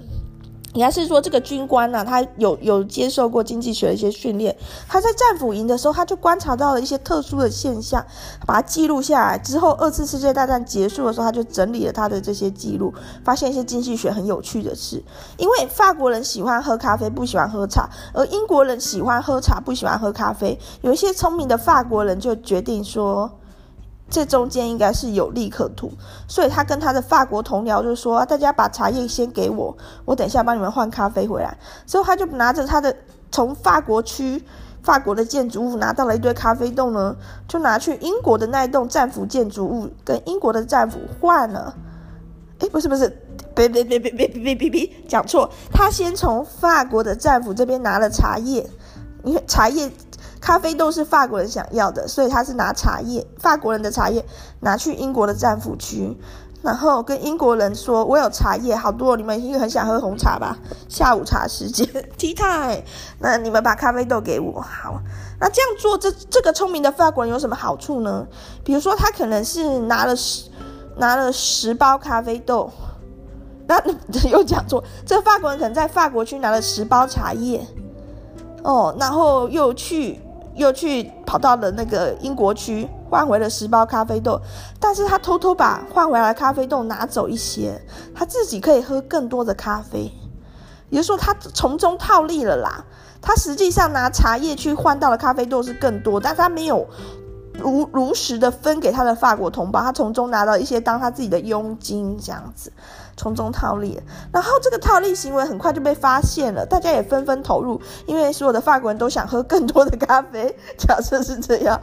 [0.75, 4.55] 应该是说这个军官呢、他有有接受过经济学的一些训练。
[4.87, 8.05] 他在战俘营的时候，他就观察到了一些特殊的现象，
[8.47, 9.39] 把它记录下来。
[9.39, 12.93] 之后二次世界大战结束的时候，他就整理了他的这些记录，
[13.25, 15.03] 发现一些经济学很有趣的事。
[15.39, 20.59] 因为法国人喜欢喝咖啡，不喜欢喝茶，而英国人喜欢喝茶，不喜欢喝咖啡。
[20.83, 23.31] 有一些聪明的法国人就决定说。
[24.11, 25.93] 这中间应该是有利可图，
[26.27, 32.97] 所以他跟他的法国同僚就说：“大家把茶叶先给我，我等一下帮你们换咖啡回来。”之后他就拿着他的
[33.31, 34.43] 从法国区、
[34.83, 37.15] 法国的建筑物拿到了一堆咖啡豆呢，
[37.47, 41.75] 就拿去英国的那一栋战俘建筑物跟英国的战俘换了。
[42.61, 43.09] 诶，不是不是，
[43.55, 48.67] 别别别别别别别别，讲错，他先从法国的战俘这边拿了茶叶，
[49.23, 49.91] 因为茶叶。
[50.41, 54.25] 咖啡豆是法国人想要的，所以他是拿茶叶，法国人的茶叶
[54.61, 56.17] 拿去英国的战俘区，
[56.63, 60.59] 然后跟英国人说：“我有茶叶，好多，你们应该很想喝红茶吧？
[60.89, 61.87] 下午茶时间
[62.19, 62.83] ，tea time，
[63.19, 64.61] 那你们把咖啡豆给我。
[64.61, 65.01] 好，
[65.41, 68.27] 那这样做，这这个聪明的法国人有什么好处呢？
[68.65, 70.51] 比如说，他可能是拿了十
[70.97, 72.71] 拿了十包咖啡豆，
[73.67, 73.81] 那
[74.31, 77.67] 又讲错，这个法国人可能在法国区拿了十包茶叶，
[78.63, 80.21] 哦，然后又去。
[80.59, 84.39] 又去跑到了那个英国区，换回了十包咖啡豆，
[84.79, 87.81] 但是他偷偷把换回来咖啡豆拿走一些，
[88.15, 90.13] 他自己可以喝更多的咖啡，
[90.91, 92.85] 也就是说他从中套利了啦。
[93.21, 96.87] 他实际上拿茶叶去换到的咖啡豆是更多，但他没有
[97.55, 102.73] 如如实的分给他的法国同胞，他从中拿到一些当他自己的佣金这样子。
[103.19, 104.01] 从中套利，
[104.33, 110.57] 然后这个套利行为很快就被发现了，大家也纷纷投入，因为所有的法国人都想喝更多的咖啡。
[110.79, 111.79] 假设是这样，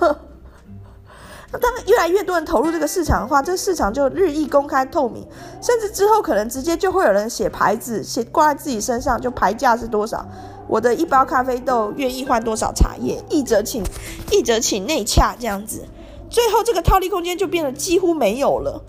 [1.52, 5.26] 那当越来越多人投入这个市场的话，这个市场就日益公开透明，
[5.60, 10.26] 甚至之后可能直接就会有人写牌子，写挂在自己身上，就牌价是多少，
[10.66, 13.84] 我的一包咖啡豆愿意换多少茶叶，一折请
[14.32, 15.86] 一折请内洽这样子，
[16.30, 18.82] 最后这个套利空间就变得几乎没有了，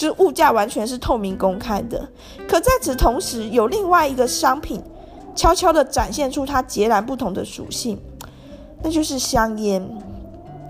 [0.00, 2.08] 是物价完全是透明公开的。
[2.48, 4.82] 可在此同时，有另外一个商品
[5.36, 8.00] 悄悄地展现出它截然不同的属性，
[8.82, 9.86] 那就是香烟。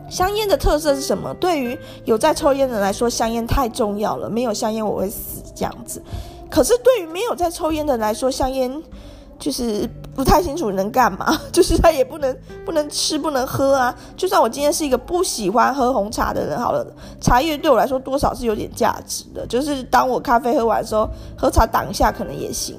[0.08, 1.32] 香烟的特色是什么？
[1.34, 6.02] 对于有在抽烟的人来说，香烟太重要了，没有香烟我会死这样子。
[6.50, 8.82] 可是对于没有在抽烟的人来说，香烟
[9.40, 13.92] 就是不太清楚能干嘛， 就是它也不能不能吃不能喝啊。
[14.16, 16.86] 就算我今天是一个不喜欢喝红茶的人，好了，
[17.20, 19.46] 茶叶对我来说多少是有点价值的。
[19.46, 22.76] 就是当我咖啡喝完的时候，喝茶挡一下可能也行。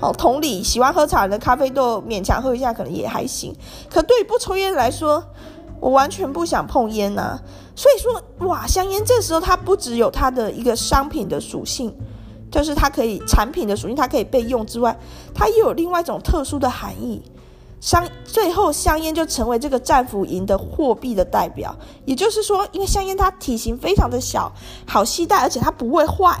[0.00, 3.54] 好，同理，喜欢喝茶的咖啡豆勉强喝一下可能也还行。
[3.90, 5.22] 可对于不抽烟来说，
[5.80, 7.42] 我完全不想碰烟呐、啊，
[7.76, 11.92] 所以说哇，香烟这时候它不只有它的一个商品的属性，
[12.50, 14.98] 就是它可以产品的属性，它可以被用之外，
[15.34, 17.22] 它又有另外一种特殊的含义。
[17.80, 24.52] 香最后香烟就成为这个战俘营的货币的代表，也就是说，因为香烟它体型非常的小，
[24.86, 26.36] 好携带，而且它不会坏。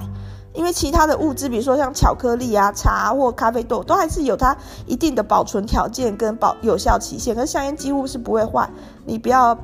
[0.54, 7.32] 因为其他的物质，比如说像巧克力啊、茶或咖啡豆，都还是有它一定的保存条件跟保有效期限。
[7.32, 8.68] 可是香烟几乎是不会坏，
[9.04, 9.56] 你不要，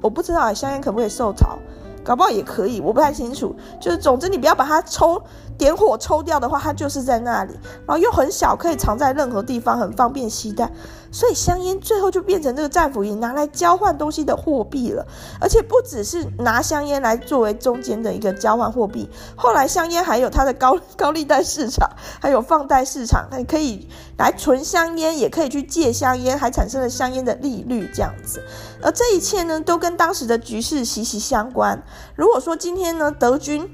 [0.00, 1.56] 我不知道香烟可不可以受潮。
[2.02, 3.54] 搞不好也可以，我不太清楚。
[3.80, 5.22] 就是总之，你不要把它抽
[5.58, 7.52] 点火抽掉的话，它就是在那里，
[7.86, 10.70] 然后又很小，可以藏在任何地方，很方便携带。
[11.14, 15.06] 所以香烟最后就变成这个战俘营拿来交换东西的货币了，
[15.40, 23.86] 而且不只是拿香烟来作为中间的一个交换货币，后来香烟还有它的高 高利贷市场，还有放贷市场，还可以
[24.16, 28.42] 来存香烟，也可以去借香烟，还产生了香烟的利率这样子。
[28.80, 31.82] 而这一切呢，都跟当时的局势息息相关。
[32.16, 33.70] 如果说今天呢，德军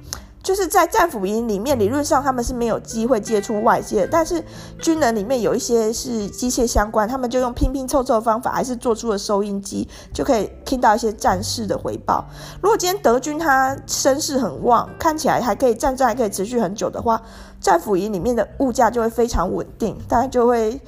[0.49, 4.43] 就是在战俘营里面，理论上他们是没有机会接触外界，但是
[4.81, 12.25] 军人里面有一些是机械相关，他们就用拼拼凑凑的方法，还是做出了收音机，就可以听到一些战事的回报。
[12.63, 17.21] 如果今天德军他声势很旺，看起来还可以战争还可以持续很久的话，
[17.61, 20.81] 战俘营里面的物价就会非常稳定，大家就会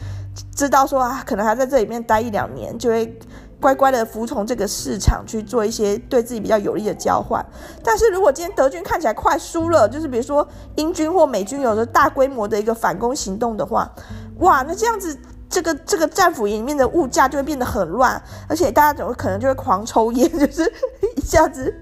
[0.57, 3.15] 知道说啊，可能还在这里面待一两年，就会。
[3.61, 7.45] 乖乖的服从这个市场去做一些对自己比较有利的交换，
[7.85, 10.47] 但是如果今天德军看起来快输了，就是比如说
[10.77, 13.91] 英军或美军有着大规模的一个反攻行动的话，
[14.39, 15.17] 哇，那这样子
[15.51, 20.73] 这个这个战俘营里面的物价就会变得很乱，而且大家怎么可能就会狂抽烟， 就是
[21.17, 21.75] 一下子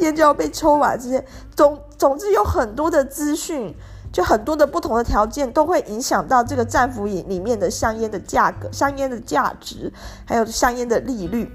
[0.00, 1.24] 烟就要被抽完这些，
[1.56, 3.74] 总总之有很多的资讯。
[4.14, 9.92] 就很多的不同的条件都会影响到这个战俘营里面的香烟的价格、香烟的价值，
[10.24, 11.50] 还有香烟的利率。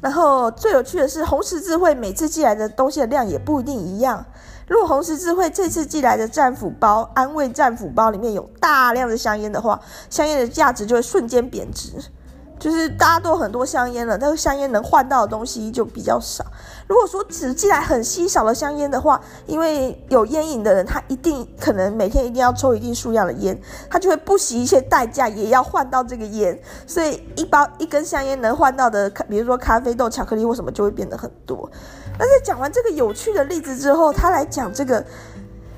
[0.00, 4.24] 然后最有趣的是，红十字会每次寄来的东西的量也不一定一样。
[4.66, 11.92] 如果红十字会这次寄来的战俘包、安慰战俘包里面有大量的香烟的话，香烟的价值就会瞬间贬值。
[12.58, 16.44] 就是大家都很多香烟了，但是香烟能换到的东西就比较少。
[16.88, 23.58] 如果说只寄来很稀少的香烟的话，因为有烟瘾的人，他一定可能每天一定要抽一定数量的烟，
[23.90, 26.58] 他就会不惜一切代价也要换到这个烟。
[26.86, 31.70] 所以一包一根香烟能换到的，比如说咖啡豆、巧克力或什么，就会变得很多。
[32.18, 35.04] 但是讲完这个有趣的例子之后，他来讲这个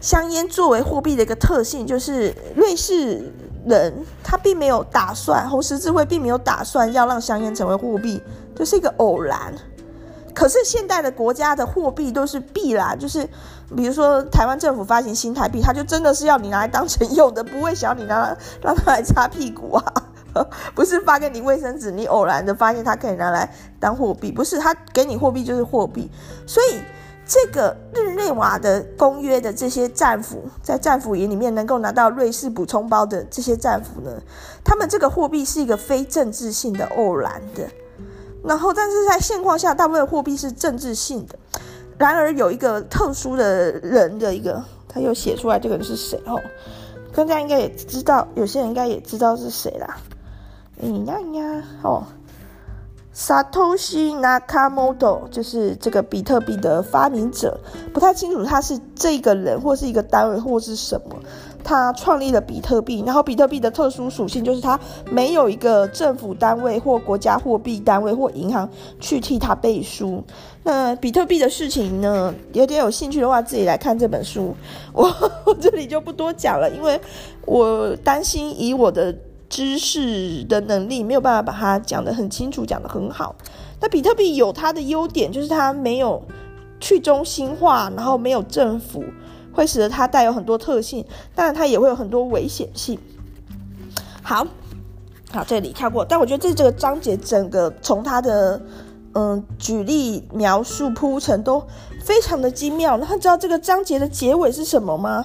[0.00, 3.32] 香烟作为货币的一个特性，就是瑞士。
[3.68, 8.22] 人他并没有打算，红十字会并没有打算要让香烟成为货币，
[8.54, 9.54] 这、就是一个偶然。
[10.35, 13.28] 可是现代的国家的货币都是币啦，就是
[13.76, 19.92] 比如说台湾政府发行新台币，他就真的是要你拿来当成用的，不会想你拿来让他来擦屁股啊，
[20.74, 26.11] 不是发给你卫生纸，你偶然的发现它可以拿来当货币，不是他给你货币就是货币，
[26.46, 26.78] 所以。
[27.28, 34.10] 这个日内瓦的公约的这些战俘，在战俘营里面能够拿到瑞士补充包的这些战俘呢，
[34.64, 37.68] 他们这个货币是一个非政治性的偶然的，
[38.42, 41.38] 然后但是在现况下，大部分货币是政治性的。
[41.98, 46.40] 然而有一个特殊的人的一个，他又写出来这个人是谁哦？
[47.14, 49.98] 大家应该也知道，有些人应该也知道是谁啦。
[50.76, 52.02] 你呀呀哦。
[53.18, 57.59] Satoshi Nakamoto 就是这个比特币的发明者，
[57.92, 61.16] 不太清楚他是这个人或是一个单位或是什么。
[61.64, 64.78] 他创立了比特币，然后比特币的特殊属性就是它
[65.11, 70.22] 没有一个政府单位或国家货币单位或银行去替他背书。
[70.62, 74.54] 那比特币的事情呢，有点有兴趣的话，自己来看这本书。
[74.92, 75.12] 我
[75.44, 76.98] 我这里就不多讲了，因为
[77.44, 79.12] 我担心以我的。
[79.48, 83.34] 知识的能力没有办法把它讲得很清楚，讲得很好。
[83.80, 86.22] 那比特币有它的优点，就是它没有
[86.80, 89.04] 去中心化，然后没有政府，
[89.52, 92.98] 会使得它带有很多特性，当然它也会有很多危险性。
[94.22, 94.46] 好，
[95.32, 98.61] 好，这里跳过，但我觉得这这个章节整个从它的
[99.14, 101.64] 嗯举例描述铺陈都
[102.08, 102.96] 非常的精妙。
[102.96, 105.22] 那他知道这个章节的结尾是什么吗？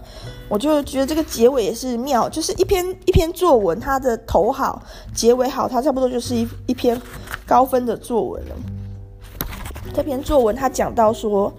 [0.50, 4.84] 我就觉得这个结尾也是妙，就是一篇一篇作文，它的头好，
[5.16, 7.02] 结尾好，它差不多就是一一篇
[7.48, 8.56] 高分的作文了。
[9.94, 11.54] 这篇作文他讲到说，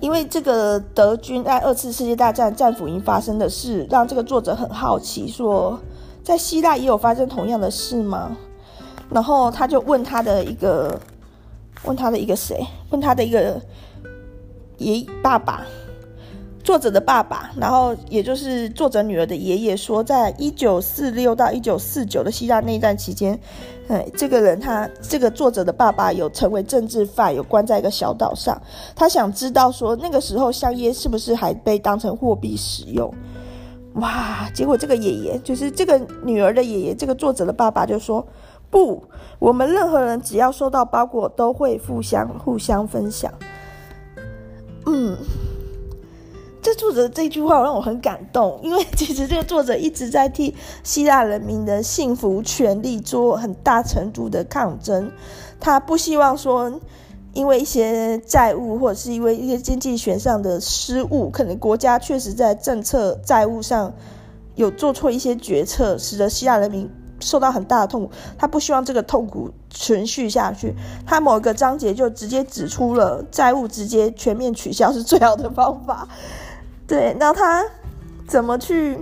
[0.00, 5.78] 因为这个德军在二次世界大战战俘营发生的事，让这个作者很好奇，说
[6.24, 8.36] 在希腊也有发生同样的事吗？
[9.08, 10.98] 然后他就问他的一个，
[11.84, 12.66] 问他的一个谁？
[12.90, 13.60] 问他的一个
[14.82, 15.62] 爷爸爸。
[16.64, 23.36] 作者的爸爸，然后也就是作者女儿的爷爷说，在一九四六到一九四九的希腊内战期间，
[23.88, 28.56] 哎，这个人他这个作者的爸爸有成为政治犯，有关在一个小岛上。
[28.94, 33.12] 他想知道说，那个时候香烟是不是还被当成货币使用？
[33.94, 34.48] 哇！
[34.54, 38.24] 结果这个爷爷就是这个女儿的爷爷，这个作者的爸爸就说：
[38.70, 39.02] 不，
[39.40, 43.32] 我们任何人只要收到包裹，都会互相互相分享。
[44.86, 45.16] 嗯。
[46.64, 55.10] 这作者这句话让我很感动，因为其实这个作者一直在替希腊人民的幸福权利做很大程度的抗争。
[55.58, 56.80] 他不希望说，
[57.32, 63.92] 因为一些债务或者是因为一些经济学上的失误，可能国家确实在政策债务上
[64.54, 66.88] 有做错一些决策，使得希腊人民
[67.22, 68.10] 受到很大的痛苦。
[68.36, 70.74] 他不希望这个痛苦存续下去。
[71.06, 76.06] 他某一个章节就直接指出了债务直接全面取消是最好的方法。
[76.86, 77.64] 对，那他
[78.28, 78.98] 怎么去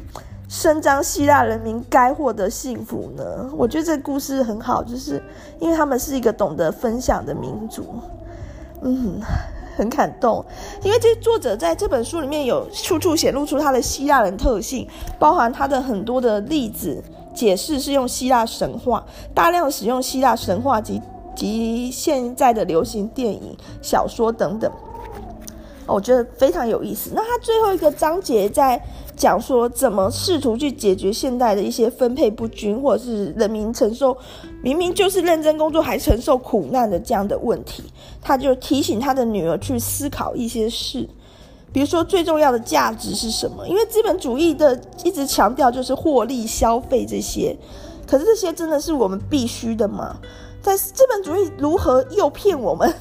[0.48, 3.48] 伸张希腊人民该获得幸福呢？
[3.56, 5.22] 我觉得这故事很好，就是
[5.58, 7.86] 因为他们是一个懂得分享的民族，
[8.82, 9.20] 嗯，
[9.76, 10.44] 很感动。
[10.82, 17.02] 因为这作者在这本书里面有处处显露出他的希腊人特性，包含他的很多的例子
[17.34, 21.00] 解释是用希腊神话，大量使用希腊神话及
[21.34, 24.70] 及现在的流行电影、小说等等。
[25.86, 27.10] 我觉得非常有意思。
[27.14, 28.80] 那他最后一个章节在
[29.16, 34.16] 讲说，怎么试图去解决现代的一些分配不均，或者是人民承受
[34.62, 37.82] 明明就是认真工作还承受苦难的这样的问题。
[38.22, 41.08] 他就提醒他的女儿去思考一些事，
[41.72, 43.66] 比如说最重要的价值是什么？
[43.68, 47.56] 因为资本主义的一直强调就是获利、消费这些，
[48.06, 50.16] 可是这些真的是我们必须的吗？
[50.62, 52.92] 但是资本主义如何诱骗我们？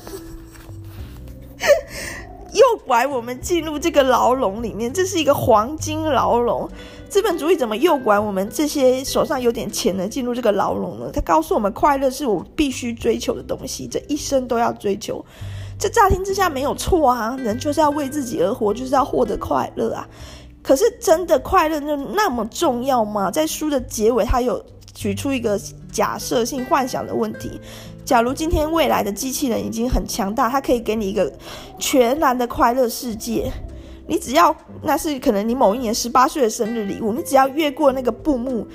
[2.53, 6.67] 诱拐我们进入这个牢笼里面，这是一个黄金牢笼。
[7.07, 11.09] 资本主义怎么诱拐我们这些手上有点钱的进入这个牢笼呢？
[11.11, 15.23] 他告诉我们，快乐是我必须追求的东西，这一生都要追求。
[15.79, 20.05] 这乍听之下没有错啊，人就是要为自己而活，就是要获得快乐啊。
[20.61, 23.31] 可是真的快乐就那么重要吗？
[23.31, 24.61] 在书的结尾，他有
[24.93, 25.57] 举出一个
[25.89, 27.59] 假设性幻想的问题。
[28.03, 31.31] 假如今天未来的机器人已经很强大，它可以给你一个
[31.77, 33.49] 全然的快乐世界，
[34.07, 38.67] 你只要那是可能你某一年十八岁的生日礼物，你只要越过那个布幕，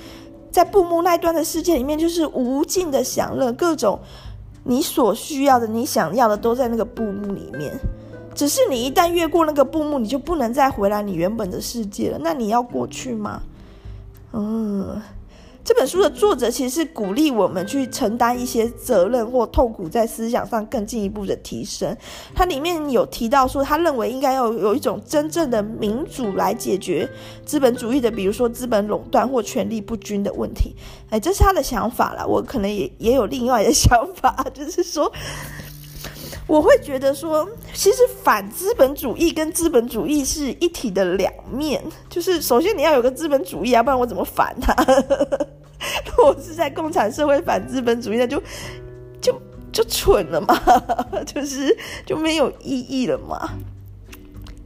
[0.49, 3.99] 在布幕那一端的世界里面就是无尽的享乐，各种
[4.65, 7.73] 你所需要的、你想要的都在那个布幕里面。
[8.33, 12.19] 只是你一旦越过那个布幕，你就不能再回来你原本的世界了。
[12.19, 13.41] 那你要过去吗？
[14.33, 15.01] 嗯。
[15.65, 21.97] 这本书的作者其实是鼓励我们去承担一些责任或痛苦，在思想上更进一步的提升。
[22.35, 27.09] 它里面有提到说，他认为应该要有一种真正的民主来解决
[27.43, 30.75] 资本主义的，比如说资本垄断或权力不均的问题。
[31.09, 32.23] 哎，这是他的想法啦。
[32.23, 35.11] 我可能也也有另外的 想法，就是说，
[36.47, 41.83] 我会觉得说，其实反资本主义跟资本主义是一体的两面。
[42.09, 44.73] 就是首先你要有个资本主义啊，不然我怎么反它？
[46.23, 48.41] 我是在共产社会反资本主义，那就
[49.19, 49.41] 就
[49.71, 50.59] 就蠢了嘛，
[51.25, 51.75] 就是
[52.05, 53.49] 就没有意义了嘛。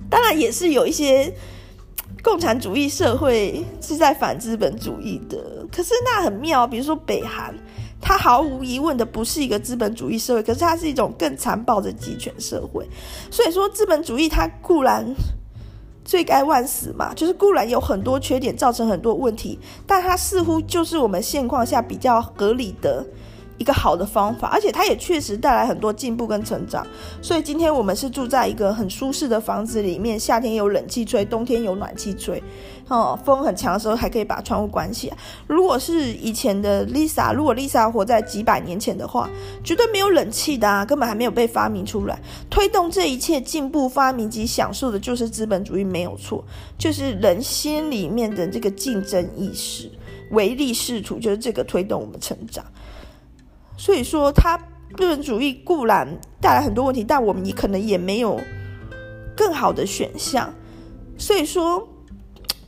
[0.09, 1.33] 当然也是有一些
[2.21, 7.55] 共产主义社会是在反资本主义的，可是那很妙，比如说北韩，
[8.01, 12.87] 它毫无疑问的不是一个资本主义社会，可是它是一种更残暴的集权社会。
[13.31, 15.13] 所以说资本主义它固然。
[16.05, 23.05] 罪该万死嘛，就是固然有很多缺点，造成很多问题，但它似乎就是我们现况下比较合理的
[23.59, 26.83] 一个好的方法，而且它也确实带来很多进步跟成长。
[27.21, 32.41] 所以今天我们是住在一个很舒适的房子里面，夏天有冷气吹，冬天有暖气吹，
[32.89, 35.17] 哦，风很强的时候还可以把窗户关起来。
[35.47, 39.29] 如果是以前的 Lisa，如果 Lisa 活在几百年前的话，
[39.63, 42.19] 绝对没有冷气的啊，根本还没有被发明出来。
[42.49, 46.43] 推动这一切进步发明及享受的就是资本主义，没有错，
[46.77, 49.91] 就是人心里面的这个竞争意识，
[50.31, 52.65] 唯利是图，就是这个推动我们成长。
[53.77, 56.07] 所以说，他资本主义固然
[56.41, 58.41] 带来很多问题，但我们也可能也没有
[59.37, 60.51] 更好的选项。
[61.19, 61.87] 所以说，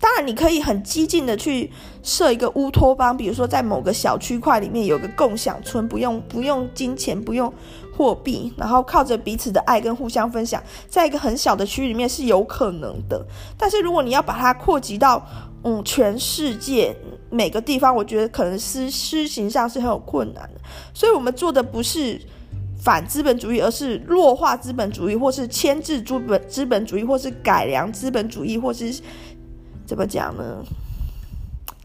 [0.02, 1.72] 当然你可以很激进的去
[2.02, 7.54] 设一个乌托邦，比如说在某个小区块里面有个共享村，不用不用金钱，不用
[7.96, 13.24] 货币，然后靠着彼此的爱跟互相分享，在一个很小的区域里面是有可能的。
[13.56, 15.24] 但是如果你要把它扩及到
[15.64, 16.96] 嗯全世界，
[17.30, 20.62] 每个地方，我觉得可能施施行上是很有困难的，
[20.96, 22.20] 所以我们做的不是
[22.80, 28.92] 反资本主义，而是弱化资本主义，或是牵制资本资本主义，或是改良资本主义，或是
[29.92, 30.64] 怎么讲呢？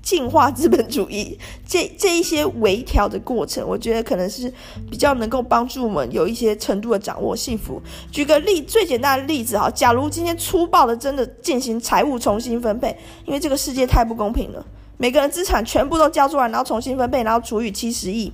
[0.00, 1.36] 进化资本主义，
[1.66, 4.48] 这这一些微调的过程，我觉得可能是
[4.88, 7.82] 比较能够帮助我们有一些程度的掌握幸福。
[8.12, 14.64] 举个例，最简单的例子哈，假如今天粗暴的真的进行财务重新分配，因为这个世界太不公平了。
[14.98, 18.32] 每个人资产全部都交出来，然后重新分配，然后除以七十亿，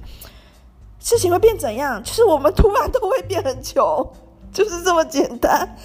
[1.00, 2.02] 事情会变怎样？
[2.04, 4.06] 就是我们突然都会变很穷，
[4.52, 5.76] 就是这么简单。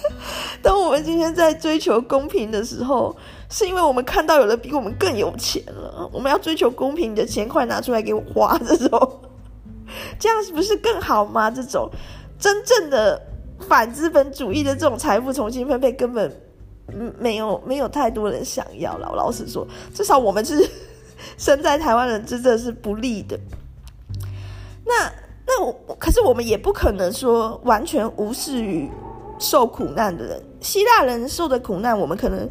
[0.62, 3.16] 当我们今天在追求公平的时候，
[3.50, 6.08] 是因为我们看到有人比我们更有钱了。
[6.12, 9.20] 我们要追求公平，你的钱快拿出来给我花，这种，
[10.18, 11.50] 这样是不是更好吗？
[11.50, 11.90] 这种
[12.38, 13.20] 真正的
[13.68, 16.30] 反资本主义的这种财富重新分配，根本。
[17.18, 19.12] 没有没有太多人想要了。
[19.14, 20.66] 老实说，至少我们是
[21.36, 23.38] 生在台湾人，真的是不利的。
[24.86, 25.12] 那
[25.48, 28.88] 那我可是我们也不可能说完全无视于
[29.38, 30.42] 受苦难的人。
[30.60, 32.46] 希腊人受的苦难，我们可能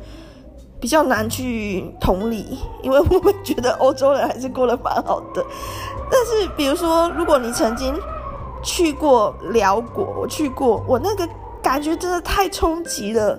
[0.79, 5.45] 比较难去同理，因为我们觉得欧洲人还是过得蛮好的。
[6.09, 7.93] 但是，比如说，如果你曾经
[8.63, 11.27] 去过辽国，我去过，我那个
[11.61, 13.37] 感觉真的太冲击了。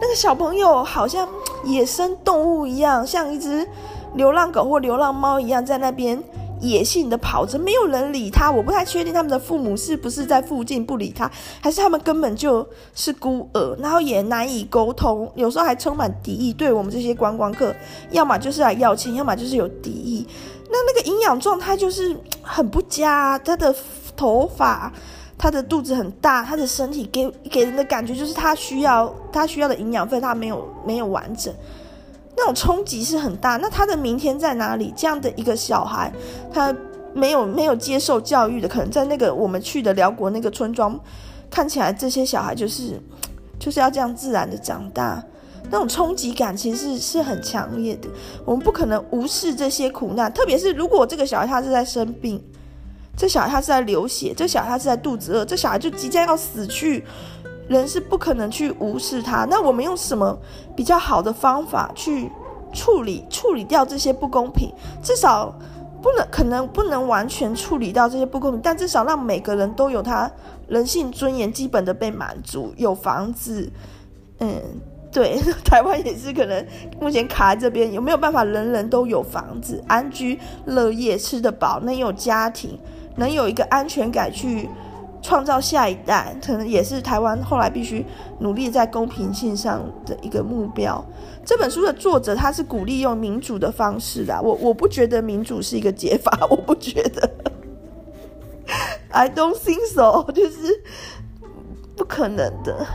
[0.00, 1.26] 那个小朋友好像
[1.64, 3.66] 野生动物一样，像一只
[4.14, 6.22] 流浪狗或流浪猫一样，在那边
[6.64, 8.50] 野性的跑着，没有人理他。
[8.50, 16.52] 我不太确定他们的父母是不是在附近不理他，还是他们根本就是孤儿，然后也难以沟通，有时候还充满敌意。
[16.52, 17.74] 对我们这些观光客，
[18.10, 20.26] 要么就是来要钱，要么就是有敌意。
[20.70, 23.74] 那那个营养状态就是很不佳，他的
[24.16, 24.92] 头发。
[25.36, 31.52] 他的肚子很大，他的身体给给人的感觉就是他需要他需要的营养分，他没有没有完整，
[32.36, 33.56] 那种冲击是很大。
[33.56, 34.92] 那他的明天在哪里？
[34.96, 36.12] 这样的一个小孩，
[36.52, 36.74] 他
[37.12, 40.98] 没有没有接受教育的，可能在那个我们去的辽国那个村庄，
[41.50, 43.00] 看起来这些小孩就是
[43.58, 45.22] 就是要这样自然的长大，
[45.70, 48.08] 那种冲击感其实是是很强烈的。
[48.44, 52.42] 我们不可能无视这些苦难，特别是如果这个小孩他是在生病。
[53.16, 57.04] 这小孩他是在流血，这小孩他是在肚子饿，这小孩就即将要死去，
[57.68, 59.44] 人是不可能去无视他。
[59.44, 60.38] 那我们用什么
[60.76, 62.30] 比较好的方法去
[62.72, 64.72] 处理处理掉这些不公平？
[65.02, 65.54] 至少
[66.02, 70.30] 不能可能不能完全处理掉这些不公平，但至少让每个人都有他
[70.68, 73.70] 人性尊严基本的被满足，有房子，
[74.40, 74.60] 嗯，
[75.10, 76.66] 对， 台湾也是可能
[77.00, 82.78] 目前卡在这边，有没有办法人人都有房子，安居乐业，吃得饱，能有家庭？
[83.16, 84.68] 能有一个安全感去
[85.24, 88.04] 创造下一代，可能也是台湾后来必须
[88.40, 91.02] 努力在公平性上的一个目标。
[91.46, 97.30] 这本书的作者他是鼓励用民主的方式的，我我不觉得民主是一个解法， 我不觉得
[99.08, 100.82] ，I don't think so，就是
[101.96, 102.86] 不可能的，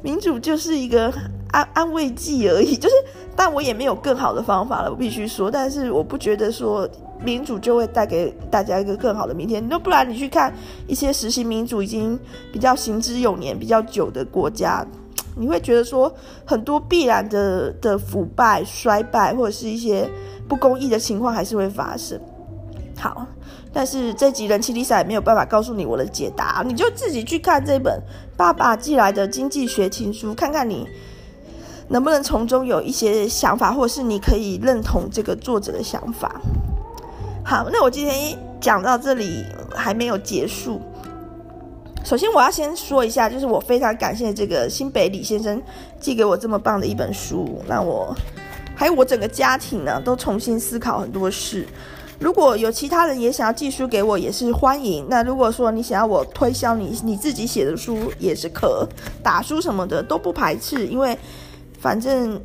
[0.00, 1.12] 民主就是一个
[1.50, 2.94] 安安慰剂而已，就是，
[3.36, 6.88] 但我也没有更好的方法了，我必须说，但是我不觉得说。
[7.24, 9.66] 民主就会带给大家一个更好的明天。
[9.68, 10.52] 那不然你去看
[10.86, 12.18] 一些实行民主已经
[12.52, 14.86] 比较行之有年、比较久的国家，
[15.36, 16.12] 你会觉得说
[16.44, 20.08] 很多必然的的腐败、衰败或者是一些
[20.48, 22.20] 不公义的情况还是会发生。
[22.96, 23.26] 好，
[23.72, 28.00] 但是这集人妻 Lisa 也没有办法告诉你我的解答，你就自己去看这本
[28.36, 30.86] 爸爸寄来的经济学情书，看看你
[31.88, 36.40] 能不能从中有一些想法，或者是你可以认同这个作者的想法。
[37.48, 39.42] 好，那我今天讲到这里
[39.74, 40.82] 还没有结束。
[42.04, 45.58] 首先，我要先说一下，就是我非常感谢这个新北李先生
[45.98, 48.14] 寄给我这么棒的一本书，让我
[48.74, 51.66] 还有我整个家庭呢都重新思考很多事。
[52.18, 55.06] 如果有其他人也想要寄书给我，也是欢迎。
[55.08, 58.86] 那如果说你想要我推销你你自己写的书，也是可
[59.22, 61.18] 打书什么的都不排斥，因为
[61.78, 62.40] 反正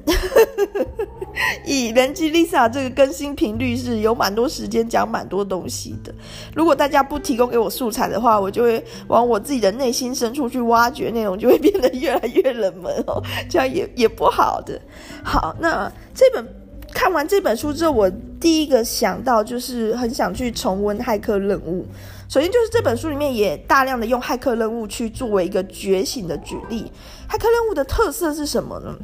[1.66, 6.14] 以人机 Lisa 这个更新频率是有蛮多时间讲蛮多东西的。
[6.56, 14.80] 如果大家不提供给我素材的话，我就会往我自己的内心深处去挖掘，内容就会变得越来越冷门哦， 这样也也不好的。
[15.24, 16.48] 好，那这本。
[16.96, 18.08] 看完这本书之后，我
[18.40, 21.82] 第一个想到就是很想去重温《骇客任务》。
[22.32, 26.92] 首先就是这本书里面也大量的用骇客任务去作为一个觉醒的举例。
[27.28, 28.96] 骇客任务的特色是什么呢？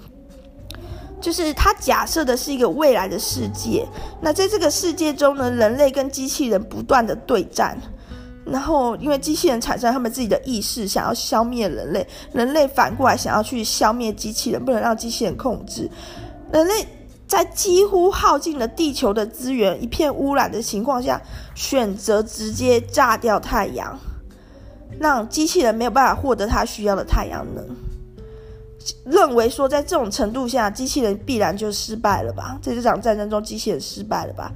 [1.21, 3.87] 就是它假设的是一个未来的世界。
[4.21, 7.77] 那在这个世界中呢，人类跟机器人不断的对战。
[8.45, 15.89] 然后因为机器人产生他们自己的意识，想要消灭人类，人类反过来想要去消灭机器人，不能让机器人控制
[16.51, 16.85] 人类。
[17.27, 21.21] 在几乎耗尽了地球的资源、一片污染的情况下，
[21.53, 23.95] 选择直接炸掉太阳，
[24.99, 27.63] 让机器人没有办法获得它需要的太阳能。
[29.05, 32.57] 认为说，在这种程度下，机器人必然就失败了吧？
[32.61, 34.51] 在这场战争中，机器人失败了吧？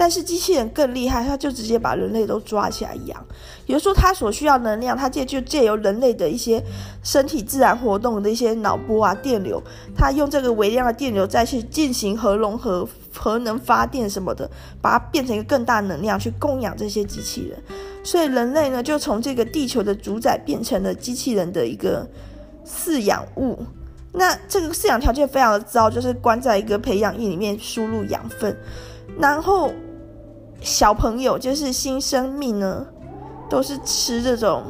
[0.00, 3.26] 但是机器人更厉害，它就直接把人类都抓起来养。
[3.66, 6.62] 比如说，它所需要能量，它借就借由人类的一些
[7.02, 9.60] 身体自然活动的一些脑波啊、电流，
[9.96, 14.48] 它用这个微量的电流再去进行核融合、核能发电什么的，
[14.80, 17.60] 把它变成一个更大能量去供养这些机器人。
[18.04, 22.08] 所以人类呢，就从这个地球的主宰变成了机器人的一个
[22.68, 23.58] 饲养物。
[24.12, 28.56] 那这个饲养条件非常的糟，就是关在一个培养液里面输入养分，
[29.18, 29.72] 然后。
[30.60, 32.84] 小朋友就是新生命呢，
[33.48, 34.64] 都是吃这种，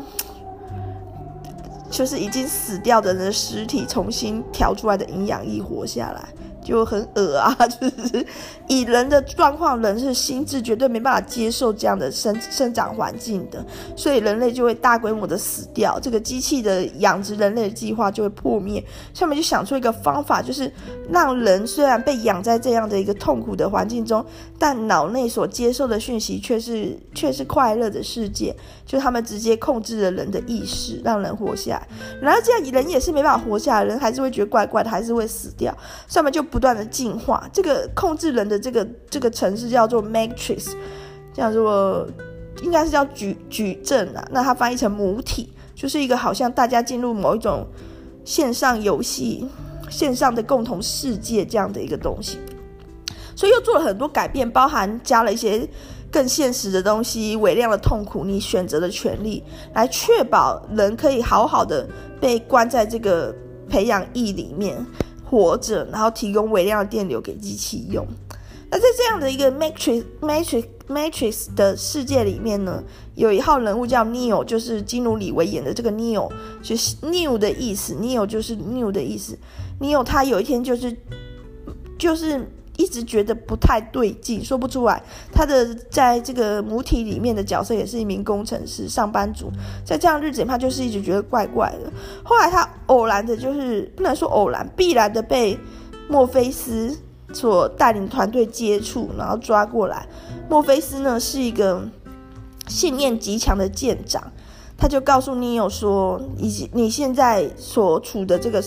[1.89, 6.29] 就是已经死掉的人的尸体重新调出来的营养液活下来。
[6.69, 8.27] 就很恶啊， 就是
[8.69, 13.65] 以人的状况，人是心智绝对没办法接受这样的生生长环境的，
[13.97, 18.85] 所以人类就会大规模的死掉，这个机器的养殖人类的计划就会破灭。
[19.15, 20.71] 下面就想出一个方法，就是
[21.11, 24.23] 让人虽然被养在这样的一个痛苦的环境中，
[24.59, 28.55] 但脑内所接受的讯息却是却是快乐的世界，
[28.89, 31.89] 就他们直接控制了人的意识，让人活下来。
[32.21, 35.73] 然后这样人也是没办法活下来，人还是会觉得怪怪的，还是会死掉。
[36.09, 36.59] 上面就不。
[36.59, 40.73] 断的进化，这个控制人的这个这个城市叫做 Matrix，
[41.33, 42.05] 叫做
[42.65, 44.27] 应该是叫矩矩阵啊。
[44.33, 47.65] 那它翻译成母体，就是一个好像大家进入某一种
[48.25, 49.47] 线上游戏、
[49.89, 52.41] 线上的共同世界这样的一个东西。
[53.37, 55.65] 所以又做了很多改变，包含加了一些
[56.11, 59.43] 更现实的东西，微量的痛苦，你选择的权利，
[59.75, 61.89] 来确保人可以好好的
[62.21, 63.35] 被关在这个
[63.69, 64.85] 培养液里面。
[65.31, 68.03] 活着，然后提供微量的电流给机器用。
[68.71, 72.83] 那在这样的一个 matrix matrix matrix 的世界里面呢，
[73.15, 76.33] 有一号人物叫 Neo，就是基努里维演的这个 Neo，
[76.63, 79.39] 就是 new 的意思，Neo 就是 new 的意思。
[79.79, 80.97] Neo 他有一天就是
[81.99, 82.51] 就是。
[82.79, 85.03] 一直觉得不太对劲，说不出来。
[85.33, 89.51] 他的在这个母体里面的角色也是一名工程师、上班族，
[89.85, 91.93] 在这样日子，他就是一直觉得怪怪的。
[92.23, 95.59] 后来他偶然的，就是不能说偶然，必然的被
[96.09, 96.97] 墨菲斯
[97.33, 100.07] 所带领团队接触，然后抓过来。
[100.49, 101.83] 墨菲斯呢是一个
[102.69, 104.23] 信念极强的舰长，
[104.77, 108.63] 他就告诉尼欧说：“以及你现在所处的这个。”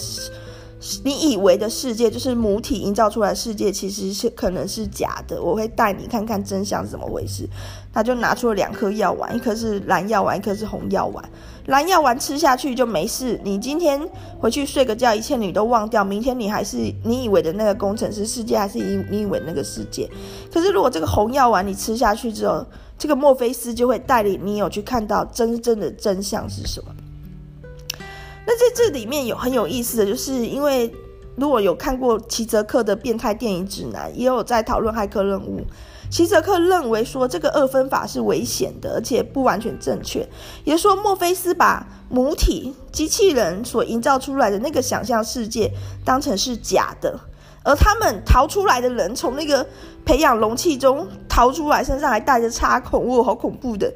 [1.03, 5.41] 你以为的世界就是母体营造出来世界，其实是可能是假的。
[5.41, 7.47] 我会带你看看真相是怎么回事。
[7.93, 11.23] 他就拿出了两颗药丸，一颗是蓝药丸，一颗是红药丸。
[11.65, 14.01] 蓝药丸吃下去就没事，你今天
[14.39, 16.03] 回去睡个觉，一切你都忘掉。
[16.03, 20.09] 明天你还是你以为的那个工程师世界，还是你你以为那个世界。
[20.51, 22.65] 可是如果这个红药丸你吃下去之后，
[22.97, 26.95] 这个墨菲斯就会带领你有去看到真正的真相是什么。
[28.46, 30.94] 那在这里面有很有意思的就是，因为
[31.36, 35.62] 如果有看过齐泽克的变态电影指南，也有在讨论骇客任务。
[36.10, 40.28] 齐泽克认为说这个二分法是危险的，而且不完全正确。
[40.66, 45.72] 也说，墨菲斯把母体机器人所营造出来的那个想象世界
[46.04, 47.18] 当成是假的，
[47.64, 49.66] 而他们逃出来的人从那个
[50.04, 53.94] 培养容器中逃出来，身上还带着插孔，哇，好恐怖的。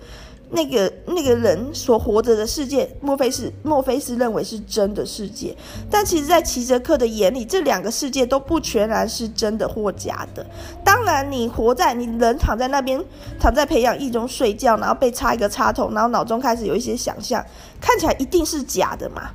[0.56, 5.56] 那个那个人所活着的世界，莫非是莫非是认为是真的世界，
[5.92, 10.46] 但其实，在齐泽克的眼里，这两个世界都不全然是真的或假的。
[10.84, 13.04] 当然，你活在你人躺在那边，
[13.38, 17.46] 躺在培养液中睡觉，然后被插一个插头，然后脑中开始有一些想象，
[17.82, 19.32] 看起来一定是假的嘛。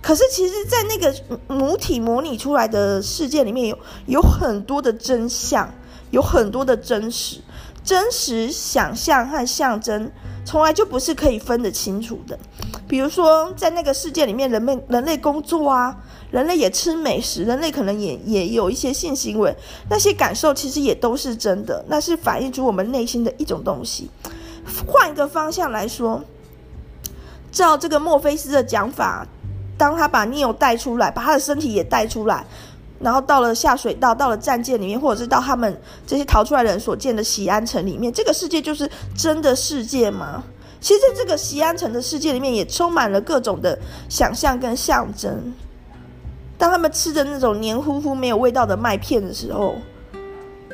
[0.00, 1.14] 可是，其实，在那个
[1.46, 5.70] 母体模拟出来的世界里面，有有很多的真相，
[6.10, 7.40] 有很多的真实。
[7.84, 10.10] 真实、想象和象征
[10.44, 12.38] 从来就不是可以分得清楚的。
[12.88, 15.96] 比如说，在那个世界里面，人们人类工作啊，
[16.30, 19.54] 人类也吃美食，人类可能也也有一些性行为，
[19.88, 24.10] 那些感受其实也都是真的，那是反映出我们内心的一种东西。
[24.86, 26.22] 换一个方向来说，
[27.50, 29.26] 照这个墨菲斯的讲法，
[29.76, 32.44] 当他把 Neo 带出来，把他的身体也带出来。
[33.02, 35.76] 然后到了下水道，到了战舰里面，或者是到他们
[36.06, 40.42] 这些逃出来的人所建的西安城里面，这个世界就是真的世界吗？
[40.80, 43.78] 其实，在这个西安城的世界里面，也充满了各种的
[44.08, 45.52] 想象跟象征。
[46.56, 49.74] 当他们吃着那种黏糊糊、没有味道的麦片的时候，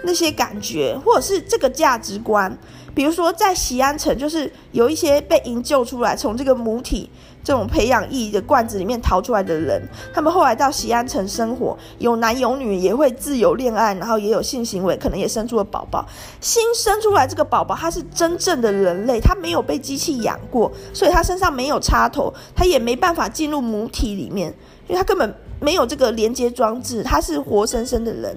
[0.02, 2.56] 那些感觉，或者是这个价值观，
[2.94, 7.08] 比如说在西安城，就是有一些被营救出来，从这个母体。
[7.48, 9.82] 这种培养液的罐子里面逃出来的人，
[10.12, 16.06] 他们后来到西安城生活，有男有女，也会自由恋爱，然后也有性行为，可能也生出了宝宝。
[16.42, 24.52] 新生出来这个宝宝，他是真正的人类，他没有被机器养过，所以他身上没有插头，他也没办法进入母体里面，
[24.86, 28.36] 因为他根本没有这个连接装置，他是活生生的人。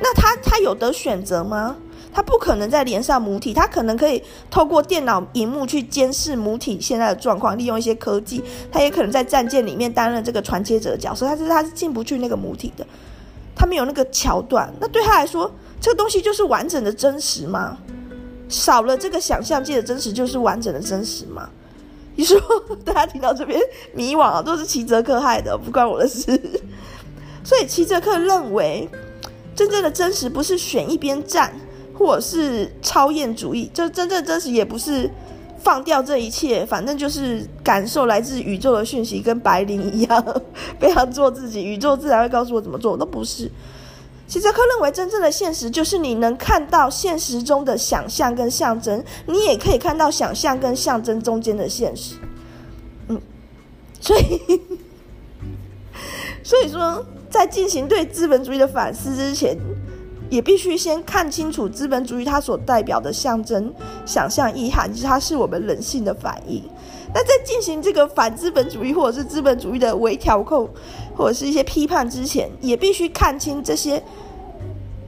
[0.00, 1.76] 那他他有得选择吗？
[2.18, 8.42] 他不可能再连上母体，他可能可以透过电脑荧幕去监视母体现在的状况，利用一些科技，
[8.72, 12.84] 他也可能在战舰里面担任这个传接者的角色，但是他是进不去那个母体的，
[13.54, 14.68] 他没有那个桥段。
[14.80, 15.48] 那对他来说，
[15.80, 17.78] 这个东西就是完整的真实吗？
[18.48, 21.48] 少了这个想象界的真实，就是完整的真实吗？
[22.16, 22.36] 你说
[22.84, 23.60] 大家听到这边
[23.94, 26.26] 迷惘啊，都是齐泽克害的，不关我的事。
[27.44, 28.90] 所以齐泽克认为，
[29.54, 31.54] 真正的真实不是选一边站。
[31.98, 35.10] 或是超验主义，就真正真实也不是
[35.60, 40.42] 放掉这一切，反正就是感受来自宇宙的讯息，跟白灵一样，
[40.78, 43.50] 非常做自己，宇宙自然会告诉我怎么做，都不是。
[44.28, 52.14] 齐泽克认为，真正的现实就是你能看到现实中的想象跟象征，你也可以看到想象跟象征中间的现实。
[53.08, 53.20] 嗯，
[54.00, 54.60] 所以，
[56.44, 59.58] 所以说，在进行对资本主义的反思之前。
[60.30, 63.72] 也必须先看清楚资本主义它所代表的象征、
[64.04, 66.62] 想象意涵，其实它是我们人性的反应。
[67.14, 70.68] 那在进行这个反资本主义或者是资本主义的微调控，
[71.16, 74.02] 或者是一些批判之前，也必须看清这些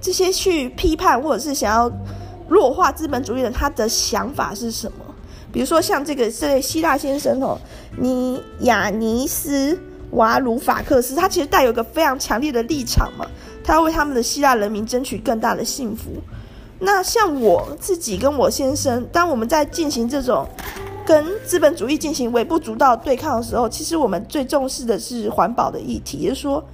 [0.01, 1.93] 这些去批判或者是想要
[2.49, 4.99] 弱化资本主义的他的想法是什么。
[5.53, 7.59] 比如说像这个这位希腊先生哦，
[7.99, 9.79] 尼亚尼斯
[10.13, 13.27] 瓦鲁法克斯，他其实带有一个非常强烈的立场嘛。
[13.63, 16.11] 他要为他们的希腊人民争取更大的幸福。
[16.83, 20.49] 那像我自己跟我先生，当我们在进行这种
[21.05, 26.65] 跟资本主义进行微不足道对抗的时候，其实我们最重视的是环保的议题，也就是说，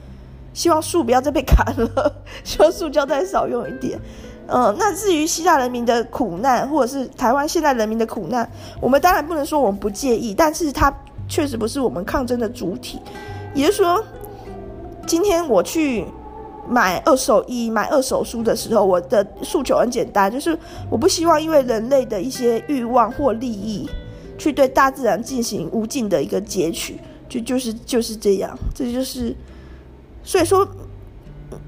[0.54, 2.14] 希望树不要再被砍了，
[2.44, 3.98] 希望塑胶再少用一点。
[4.46, 8.48] 嗯，那至于希腊人民的苦难，或者是台湾现代人民的苦难，
[8.80, 10.94] 我们当然不能说我们不介意，但是它
[11.28, 13.00] 确实不是我们抗争的主体。
[13.54, 14.04] 也就是说，
[15.04, 16.04] 今天我去。
[16.68, 20.58] 买二手衣、买二手书的时候，我的诉求很简单，就是
[20.90, 23.88] 我不希望因为人类的一些欲望或利益，
[24.36, 29.34] 去对大自然进行无尽的一个截取，就就是就是这样，这就是，
[30.22, 30.66] 所以说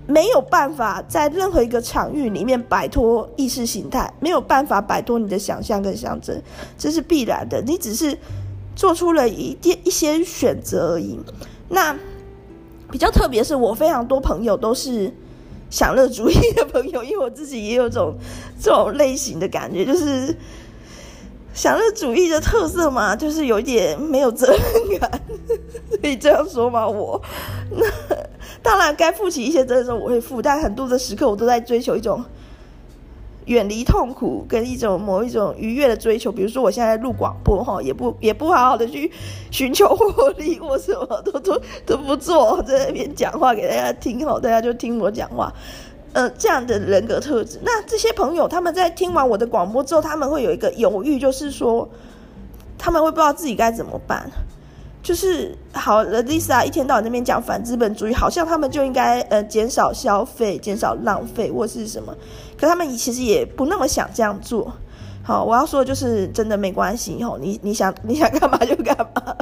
[0.06, 6.40] 没有办法在任何一个场域里面摆脱意识形态，没有办法摆脱你的想象跟象征，
[6.76, 8.18] 这是必然的，你只是
[8.74, 11.18] 做出了一点一些选择而已，
[11.68, 11.96] 那。
[12.90, 15.12] 比较特别是我非常多朋友都是
[15.70, 18.14] 享乐主义的朋友，因为我自己也有种
[18.60, 20.34] 这种类型的感觉，就是
[21.52, 25.20] 享乐主义的特色嘛，就是有一点没有责任感，
[26.00, 26.88] 可以这样说吗？
[26.88, 27.20] 我
[27.70, 27.86] 那
[28.62, 32.24] 当然该负起一些责任时候我会负，但很多的时刻我都在追求一种。
[33.48, 39.10] 远离痛苦跟一种某一种愉悦的追求，比如说我现在录广播哈，也不也不好好的去
[39.50, 45.50] 寻求获利或什么，都都都不做，在那边讲话给大家听哈，大家就听我讲话，
[46.12, 47.58] 呃，这样的人格特质。
[47.62, 51.88] 那这些朋友他们在听完我的广播之后，他们会有一个犹豫，就是说
[52.76, 54.30] 他们会不知道自己该怎么办。
[55.00, 62.14] 就是好了，Lisa 一天到晚那边讲反资本主义，好像他们就应该呃减少消费、减少浪费或是什么，
[62.58, 64.72] 可他们其实也不那么想这样做。
[65.22, 69.36] 好，我要说的就是真的没关系吼，你你想 你想干嘛就干嘛。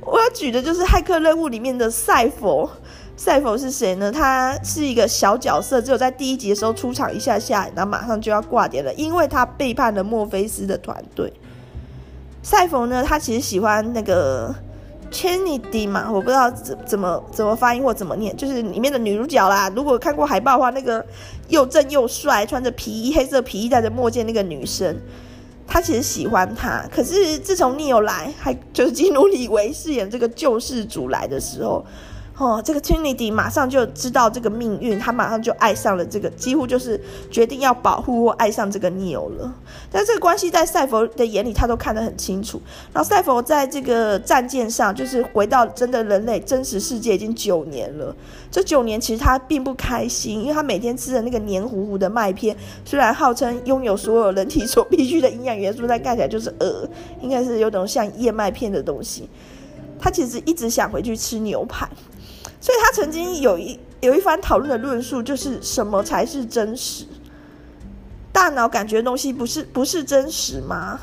[0.00, 2.68] 我要举的就是《骇客任务》里面的赛佛，
[3.16, 4.10] 赛佛是谁呢？
[4.10, 11.32] 他是一个小角色，只有在第一集的时候出场一下下，然后马上就要挂点了，因为他背叛了墨菲斯的团队。
[12.42, 14.54] 赛佛呢，他其实喜欢那个
[15.12, 19.70] Trinity 嘛，我不知道怎怎么怎么发音或怎么念，就是里面的女主角啦。
[19.76, 21.04] 如果看过海报的话，那个
[21.48, 24.96] 又正又帅，穿着皮衣、黑色皮衣、戴着墨镜那个女生，
[25.66, 26.84] 她其实喜欢他。
[26.90, 31.84] 可是自从 n e 来，还就是基努里维饰演这个救世主来的时候。
[32.38, 39.54] 哦，这个 Trinity 马上就知道这个命运，他马上就爱上了这个，几乎就是决定要保护或爱上这个 Neo 了。
[39.90, 42.60] 但这个关系在赛佛的眼里，他都看得很清楚。
[42.92, 48.16] 然后赛佛在这个战舰上，就是回到真的人类真实世界已经九年了。
[48.50, 56.88] 这九年其实他并不开心，因为他每天吃的那个黏糊糊的麦片，虽然号称拥有所有人体所必需的营养元素，但看起来就是呃，
[57.20, 59.28] 应该是有种像燕麦片的东西。
[60.00, 61.88] 他其实一直想回去吃牛排。
[62.62, 67.04] 所以他曾经有一有一番讨论的论述，就是什么才是真实？
[68.32, 71.00] 大脑感觉东西不是不是真实吗？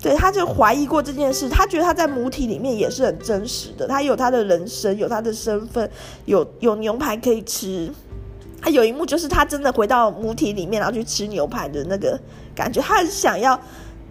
[0.00, 1.48] 对，他就怀疑过这件事。
[1.48, 5.90] 他觉得他在母体里面也是很真实的，他有他的人生，有他的身份，
[6.26, 7.92] 有有牛排可以吃。
[8.60, 12.18] 他有一幕就是他真的回到母体里面，然后去吃牛排的那个
[12.54, 12.80] 感觉。
[12.80, 13.60] 他很想要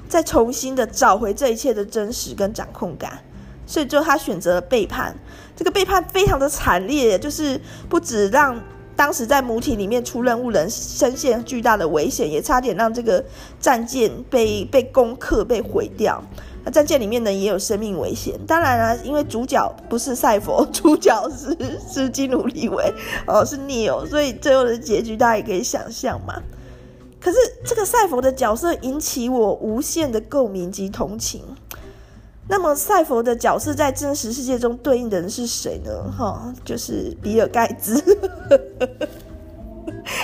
[0.10, 3.18] 再重新的找回这一切的真实跟掌控感。
[3.72, 5.16] 所以，就他选择了背叛。
[5.56, 7.58] 这个背叛非常的惨烈，就是
[7.88, 8.62] 不止让
[8.98, 13.24] 当时在母体里面出任务人深陷巨大的危险，也差点让这个
[13.62, 16.22] 战舰被被攻克、被毁掉。
[16.66, 18.38] 那战舰里面呢，也有生命危险。
[18.46, 22.94] 当然了，因为主角不是赛佛，主角是是基努李维
[23.26, 26.42] 哦，是 Neo，所以最后的结局大家也可以想象嘛。
[27.22, 31.44] 可是这个赛佛的角色引起我无限的共鸣及同情。
[32.48, 35.92] 那么赛佛的角色在真实世界中对应的人是谁呢？
[36.12, 37.96] 哈，就是比尔盖茨。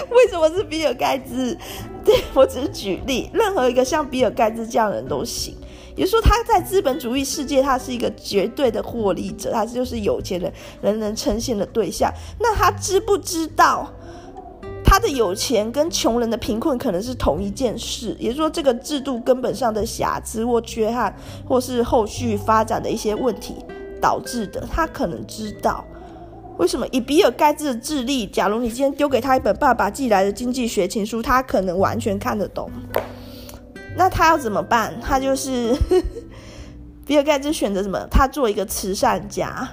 [0.10, 1.58] 为什么是比尔盖茨？
[2.04, 5.56] 对，我只是举例，任何一个像比尔盖茨这样的人都行。
[5.96, 10.52] 也就是说，他在资本主义世界，他是一个绝对的获利者，他就是有钱人
[10.82, 12.12] 人人称羡的对象。
[12.40, 13.92] 那他知不知道？
[14.90, 21.14] 他的有钱跟穷人的贫困可能是同一件事，也就是说，这个制度根本上的瑕疵或缺憾，
[21.46, 23.56] 或是后续发展的一些问题
[24.02, 24.66] 导致的。
[24.72, 25.84] 他可能知道
[26.58, 26.88] 为什么。
[26.94, 32.72] 以比尔盖茨的智力，假如你今天丢给他一本爸爸寄来的经济学情书，他可能完全看得懂。
[33.98, 34.98] 那他要怎么办？
[35.02, 35.76] 他就是
[37.06, 38.08] 比尔盖茨选择什么？
[38.10, 39.68] 他做一个慈善家。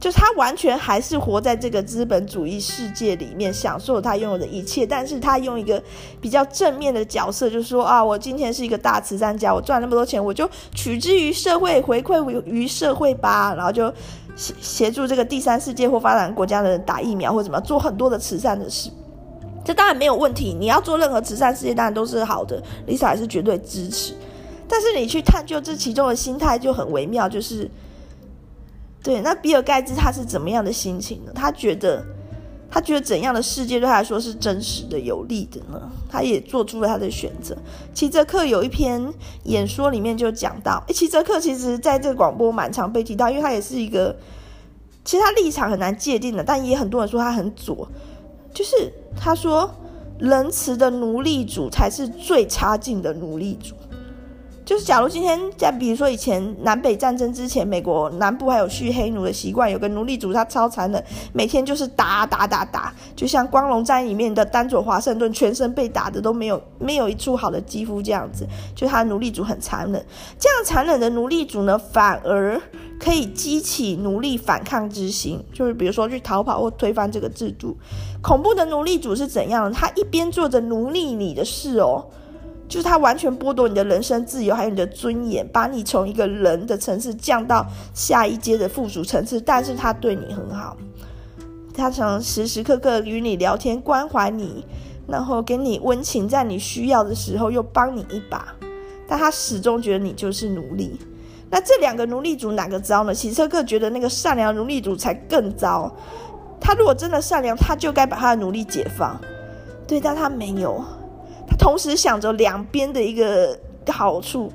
[0.00, 4.86] 就他完全还是活在这个资本主义世界里面，享受他拥有的一切。
[4.86, 5.80] 但是他用一个
[6.22, 13.54] 比较正面的角色，就是说啊，我今天是一个大慈善家，我赚那么多钱，我就取之于社会，回馈于社会吧。
[13.54, 13.92] 然后就
[14.34, 18.88] 协协助这个第三世界或发展国家的人打疫苗或怎么做很多的慈善的事。
[19.62, 22.62] 这当然没有问题，你要做任何慈善事业，当然都是好的。
[22.88, 24.14] Lisa 还是绝对支持。
[24.66, 27.70] 但是你去探究这其中的心态就很微妙，就是。
[29.02, 31.32] 对，那比尔盖茨他是怎么样的心情呢？
[31.34, 32.04] 他觉得，
[32.70, 35.90] 他觉得怎样的世界对他来说是真实的、有利的呢？
[36.08, 37.56] 他也做出了他的选择。
[37.94, 39.12] 齐泽克有一篇
[39.44, 44.14] 演说里面就讲到，齐泽克其实在这个广播蛮常被提到，因为他也是一个，
[45.04, 47.88] 其实他立场很难界定的，但也很多人说他很左，
[48.52, 49.74] 就是他说，
[50.18, 53.74] 仁慈的奴隶主才是最差劲的奴隶主。
[54.70, 68.46] 就是，假如今天在比如说以前南北战争之前，美国南部还有蓄黑奴的习惯，有个奴隶主他超残忍，每天就是打打打打，就像《光荣战》里面的丹佐华盛顿，全身被打的都没有没有一处好的肌肤这样子，
[68.76, 70.06] 就他奴隶主很残忍。
[70.38, 72.62] 这样残忍的奴隶主呢，反而
[73.00, 77.76] 可以激起奴隶反抗之心，就是比如说去逃跑或推翻这个制度。
[78.22, 79.72] 恐怖的奴隶主是怎样？
[79.72, 82.06] 他一边做着奴隶你的事哦。
[82.70, 89.40] 就是他完全剥夺你的人身自由，还有你的尊严，把你从一个人的层次降到下一阶的附属层次。
[89.40, 90.76] 但是他对你很好，
[91.74, 94.64] 他常时时刻刻与你聊天，关怀你，
[95.08, 98.54] 然后给你温情，在你需要的时候又帮你一把。
[99.08, 100.96] 但他始终觉得你就是奴隶。
[101.50, 103.12] 那这两个奴隶主哪个糟呢？
[103.12, 105.92] 齐泽克觉得那个善良奴隶主才更糟。
[106.60, 109.20] 他如果真的善良，他就该把他的奴隶解放。
[109.88, 110.80] 对，但他没有。
[111.50, 114.50] 他同时想着两边的一个好处，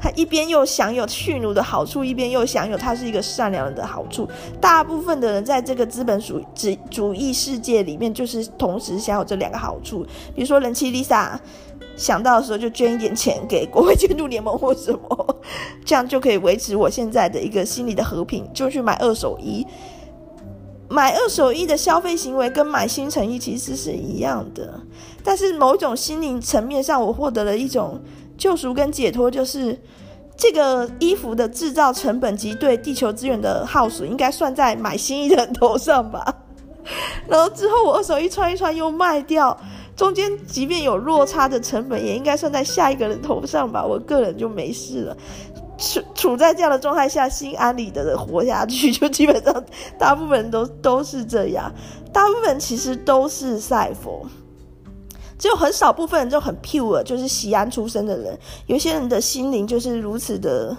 [0.00, 4.28] 他一边又享有蓄奴的好处，一边又享有他是一个善良人的好处。
[4.60, 10.06] 大部分的人在这个资本主义主义世界里面，就是同时享有这两个好处。
[10.32, 11.36] 比如说人妻 Lisa
[11.96, 15.36] 想到的时候就捐一点钱给国会监督联盟或什么，
[15.84, 19.66] 这样就可以维持我现在的一个心理的和平，就去买二手衣。
[20.90, 24.80] 买二手衣的消费行为跟买新成衣其实是一样的，
[25.28, 28.00] 但是某一种心灵层面上，我获得了一种
[28.38, 29.78] 救赎跟解脱，就是
[30.38, 36.34] 这个衣服的制造成本及对地球资源的耗损，应该算在买新衣的人头上吧。
[37.28, 39.54] 然后之后我二手一穿一穿又卖掉，
[39.94, 43.84] 中间即便有落差的成本，也应该算在下一个人头上吧。
[43.84, 45.16] 我个人就没事了。
[45.76, 49.62] 处处在这样的状态下，心安理得的活下去，就基本上
[49.98, 51.70] 大部分人都都是这样。
[52.14, 54.26] 大部分其实都是赛佛。
[55.38, 58.36] 只有很少部分人就很 pure，就是锡安出生的人。
[58.66, 60.76] 有些人的心灵就是如此的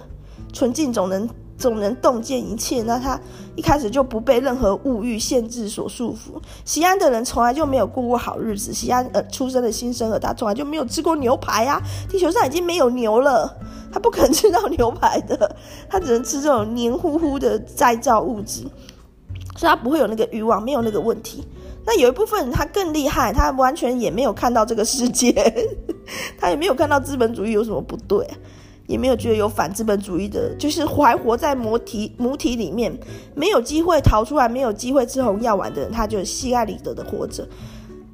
[0.52, 2.82] 纯净，总能总能洞见一切。
[2.84, 3.20] 那他
[3.56, 6.42] 一开始就不被任何物欲限制所束缚。
[6.66, 8.74] 西安的人从来就没有过过好日子。
[8.74, 11.82] 西安呃出生的新生儿，他从来就没有吃过牛排啊。
[12.10, 13.58] 地球上已经没有牛了，
[13.92, 15.56] 他不可能吃到牛排的，
[15.90, 18.64] 他只能吃这种黏糊糊的再造物质，
[19.60, 21.46] 所以他不会有那个欲望，没有那个问题。
[21.86, 25.34] 那有一部分人他更厉害，他完全也没有看到这个世界，
[26.40, 28.26] 他也没有看到资本主义有什么不对，
[28.88, 32.98] 也没有觉得有反资本主义的，就是还活在母体母体里面，
[33.36, 37.46] 没有机会逃出来，没有机会吃红药丸的人，他就心安理得的活着。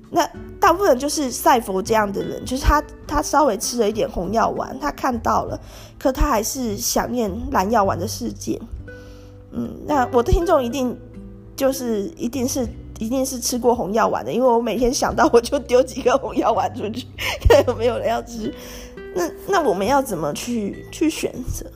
[0.09, 0.27] 那
[0.59, 5.59] 大部分人就是赛佛这样的人，就是他他稍微吃了一点红药丸，他看到了，
[5.99, 8.59] 可他还是想念蓝药丸的世界。
[9.51, 10.97] 嗯，那我的听众一定
[11.55, 12.67] 就是一定是。
[12.97, 17.05] 一定是吃过红药丸的，因为我每天想到我就丢几个红药丸出去，
[17.45, 18.55] 看有没有人要吃。
[19.13, 21.69] 那那我们要怎么去去选择？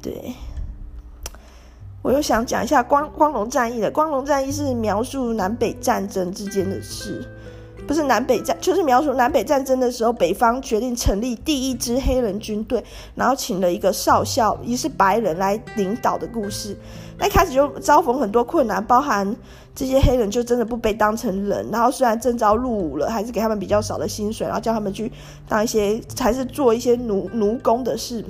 [0.00, 0.32] 对，
[2.02, 3.90] 我又想讲一下光光荣战役的。
[3.90, 7.28] 光荣战役是描述南北战争之间的事，
[7.84, 12.84] 不是南北战，就是描述南北战争的时候，北方决定成立第一支黑人军队，
[13.16, 16.76] 然后请了一个少校，也是白人来领导的故事。
[17.18, 19.36] 那一开始就遭逢很多困难，包含
[19.74, 25.10] 这些黑人就真的不被当成人，然后虽然征召入伍了，还是给他们比较少的薪水，然后叫他们去
[25.48, 28.24] 当一些还是做一些奴奴工的事。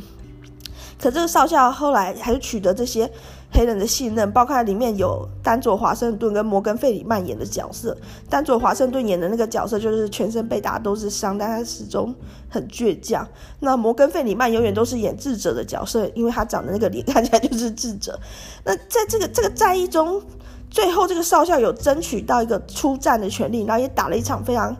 [1.01, 3.09] 可这个少校后来还是取得这些
[3.51, 7.97] 黑人的信任，包括里面有丹佐华盛顿跟摩根费里曼演的角色。
[8.29, 12.15] 丹佐华盛顿演的那个角色就是全身被打都是伤，但他始终
[12.49, 13.27] 很倔强。
[13.61, 18.19] 那摩根费里曼永远都是演智者的角色，因为他长的那个脸看起来就是智者。
[18.65, 20.23] 那在这个这个战役中，
[20.71, 24.77] 最后这个少校有争取到一个出战的权利，然后也打了一场非常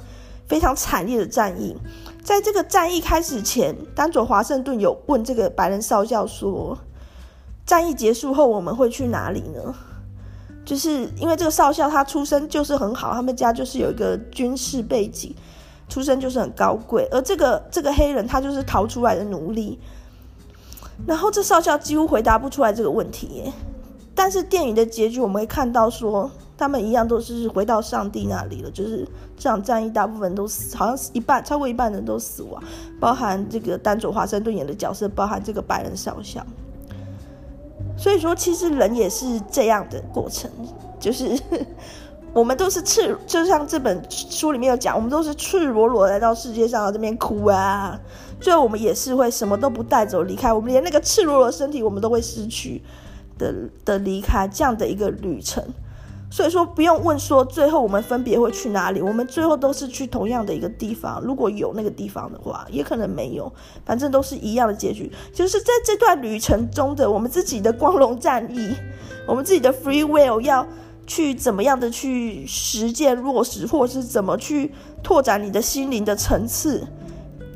[0.47, 1.75] 非常惨烈的战役。
[2.23, 6.77] 在这个战役开始前，丹佐华盛顿有问这个白人少校说
[7.69, 9.75] ：“战役结束后我们会去哪里呢？”
[10.65, 15.35] 就是因为这个少校他出身就是很好，他们家就是有一个军事背景，
[15.89, 17.07] 出身就是很高贵。
[17.13, 19.79] 而这个这个黑人他就是逃出来的奴隶，
[21.07, 23.53] 然后这少校几乎回答不出来这个问题耶。
[24.15, 26.31] 但是电影的结局我们会看到说。
[26.59, 29.07] 他们一样都是回到上帝那里了，就是
[29.37, 32.61] 这场战役大部分都死，好像一半超过一半人都死亡，
[32.99, 36.45] 包含这个丹佐华盛顿演的角色，包含这个白人少校。
[37.99, 40.49] 所以说，其实人也是这样的过程，
[41.01, 41.37] 就是
[42.33, 47.99] 我们都是赤，就像这本书里面有讲，我们都是赤裸裸来到世界上这边哭啊，
[48.41, 52.81] 最后我们也是会什么都不带走离开，我们连那个赤裸裸的身体我们都会失去
[53.37, 53.53] 的
[53.85, 55.65] 的离开这样的一个旅程。
[56.31, 61.21] 所以说不用问说最后我们分别会去哪里，我们最后都是去同样的一个地方。
[61.23, 63.51] 如果有那个地方的话，也可能没有，
[63.85, 65.11] 反正都是一样的结局。
[65.33, 68.75] 就是在这段旅程中的我们自己的光荣战役，
[69.27, 70.67] 我们自己的 free will 要
[71.07, 74.73] 去怎么样的去实践落实，或是怎么去
[75.03, 76.87] 拓展你的心灵的层次。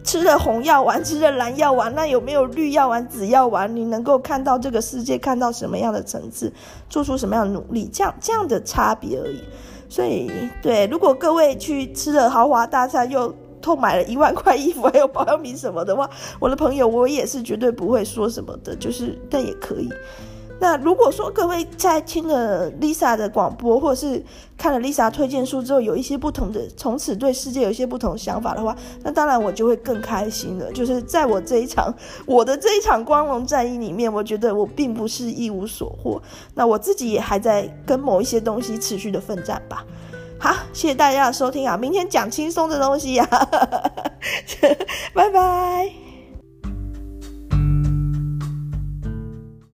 [0.04, 3.74] 吃了红药丸，吃了蓝药丸，那有没有绿药丸、紫药丸？
[3.74, 6.52] 你能够看到这个世界，看到什么样的层次，
[6.88, 9.42] 做出什么样的努力，这样这样的差别而已。
[9.88, 10.30] 所以，
[10.62, 16.08] 对，如果各位去吃了豪华大餐，又偷买了一万块衣服，还有保养品什么的话，
[16.40, 19.88] 我的朋友，我也是绝对不会说什么的，就是但也可以。
[20.62, 24.24] 那如果说各位在听了 Lisa 的广播，或者是
[24.56, 30.70] 看了 Lisa 推荐书之后，有一些不同的，从此对世界有一些不同的想法的话，那当然我就会更开心了。
[30.70, 31.92] 就是在我这一场
[32.26, 36.22] 我的这一场光荣战役里面，我觉得我并不是一无所获。
[36.54, 39.84] 那我自己也还在跟某一些东西持续的奋战吧。
[40.38, 41.76] 好，谢谢大家的收听啊！
[41.76, 43.28] 明天讲轻松的东西呀，
[45.12, 46.11] 拜拜。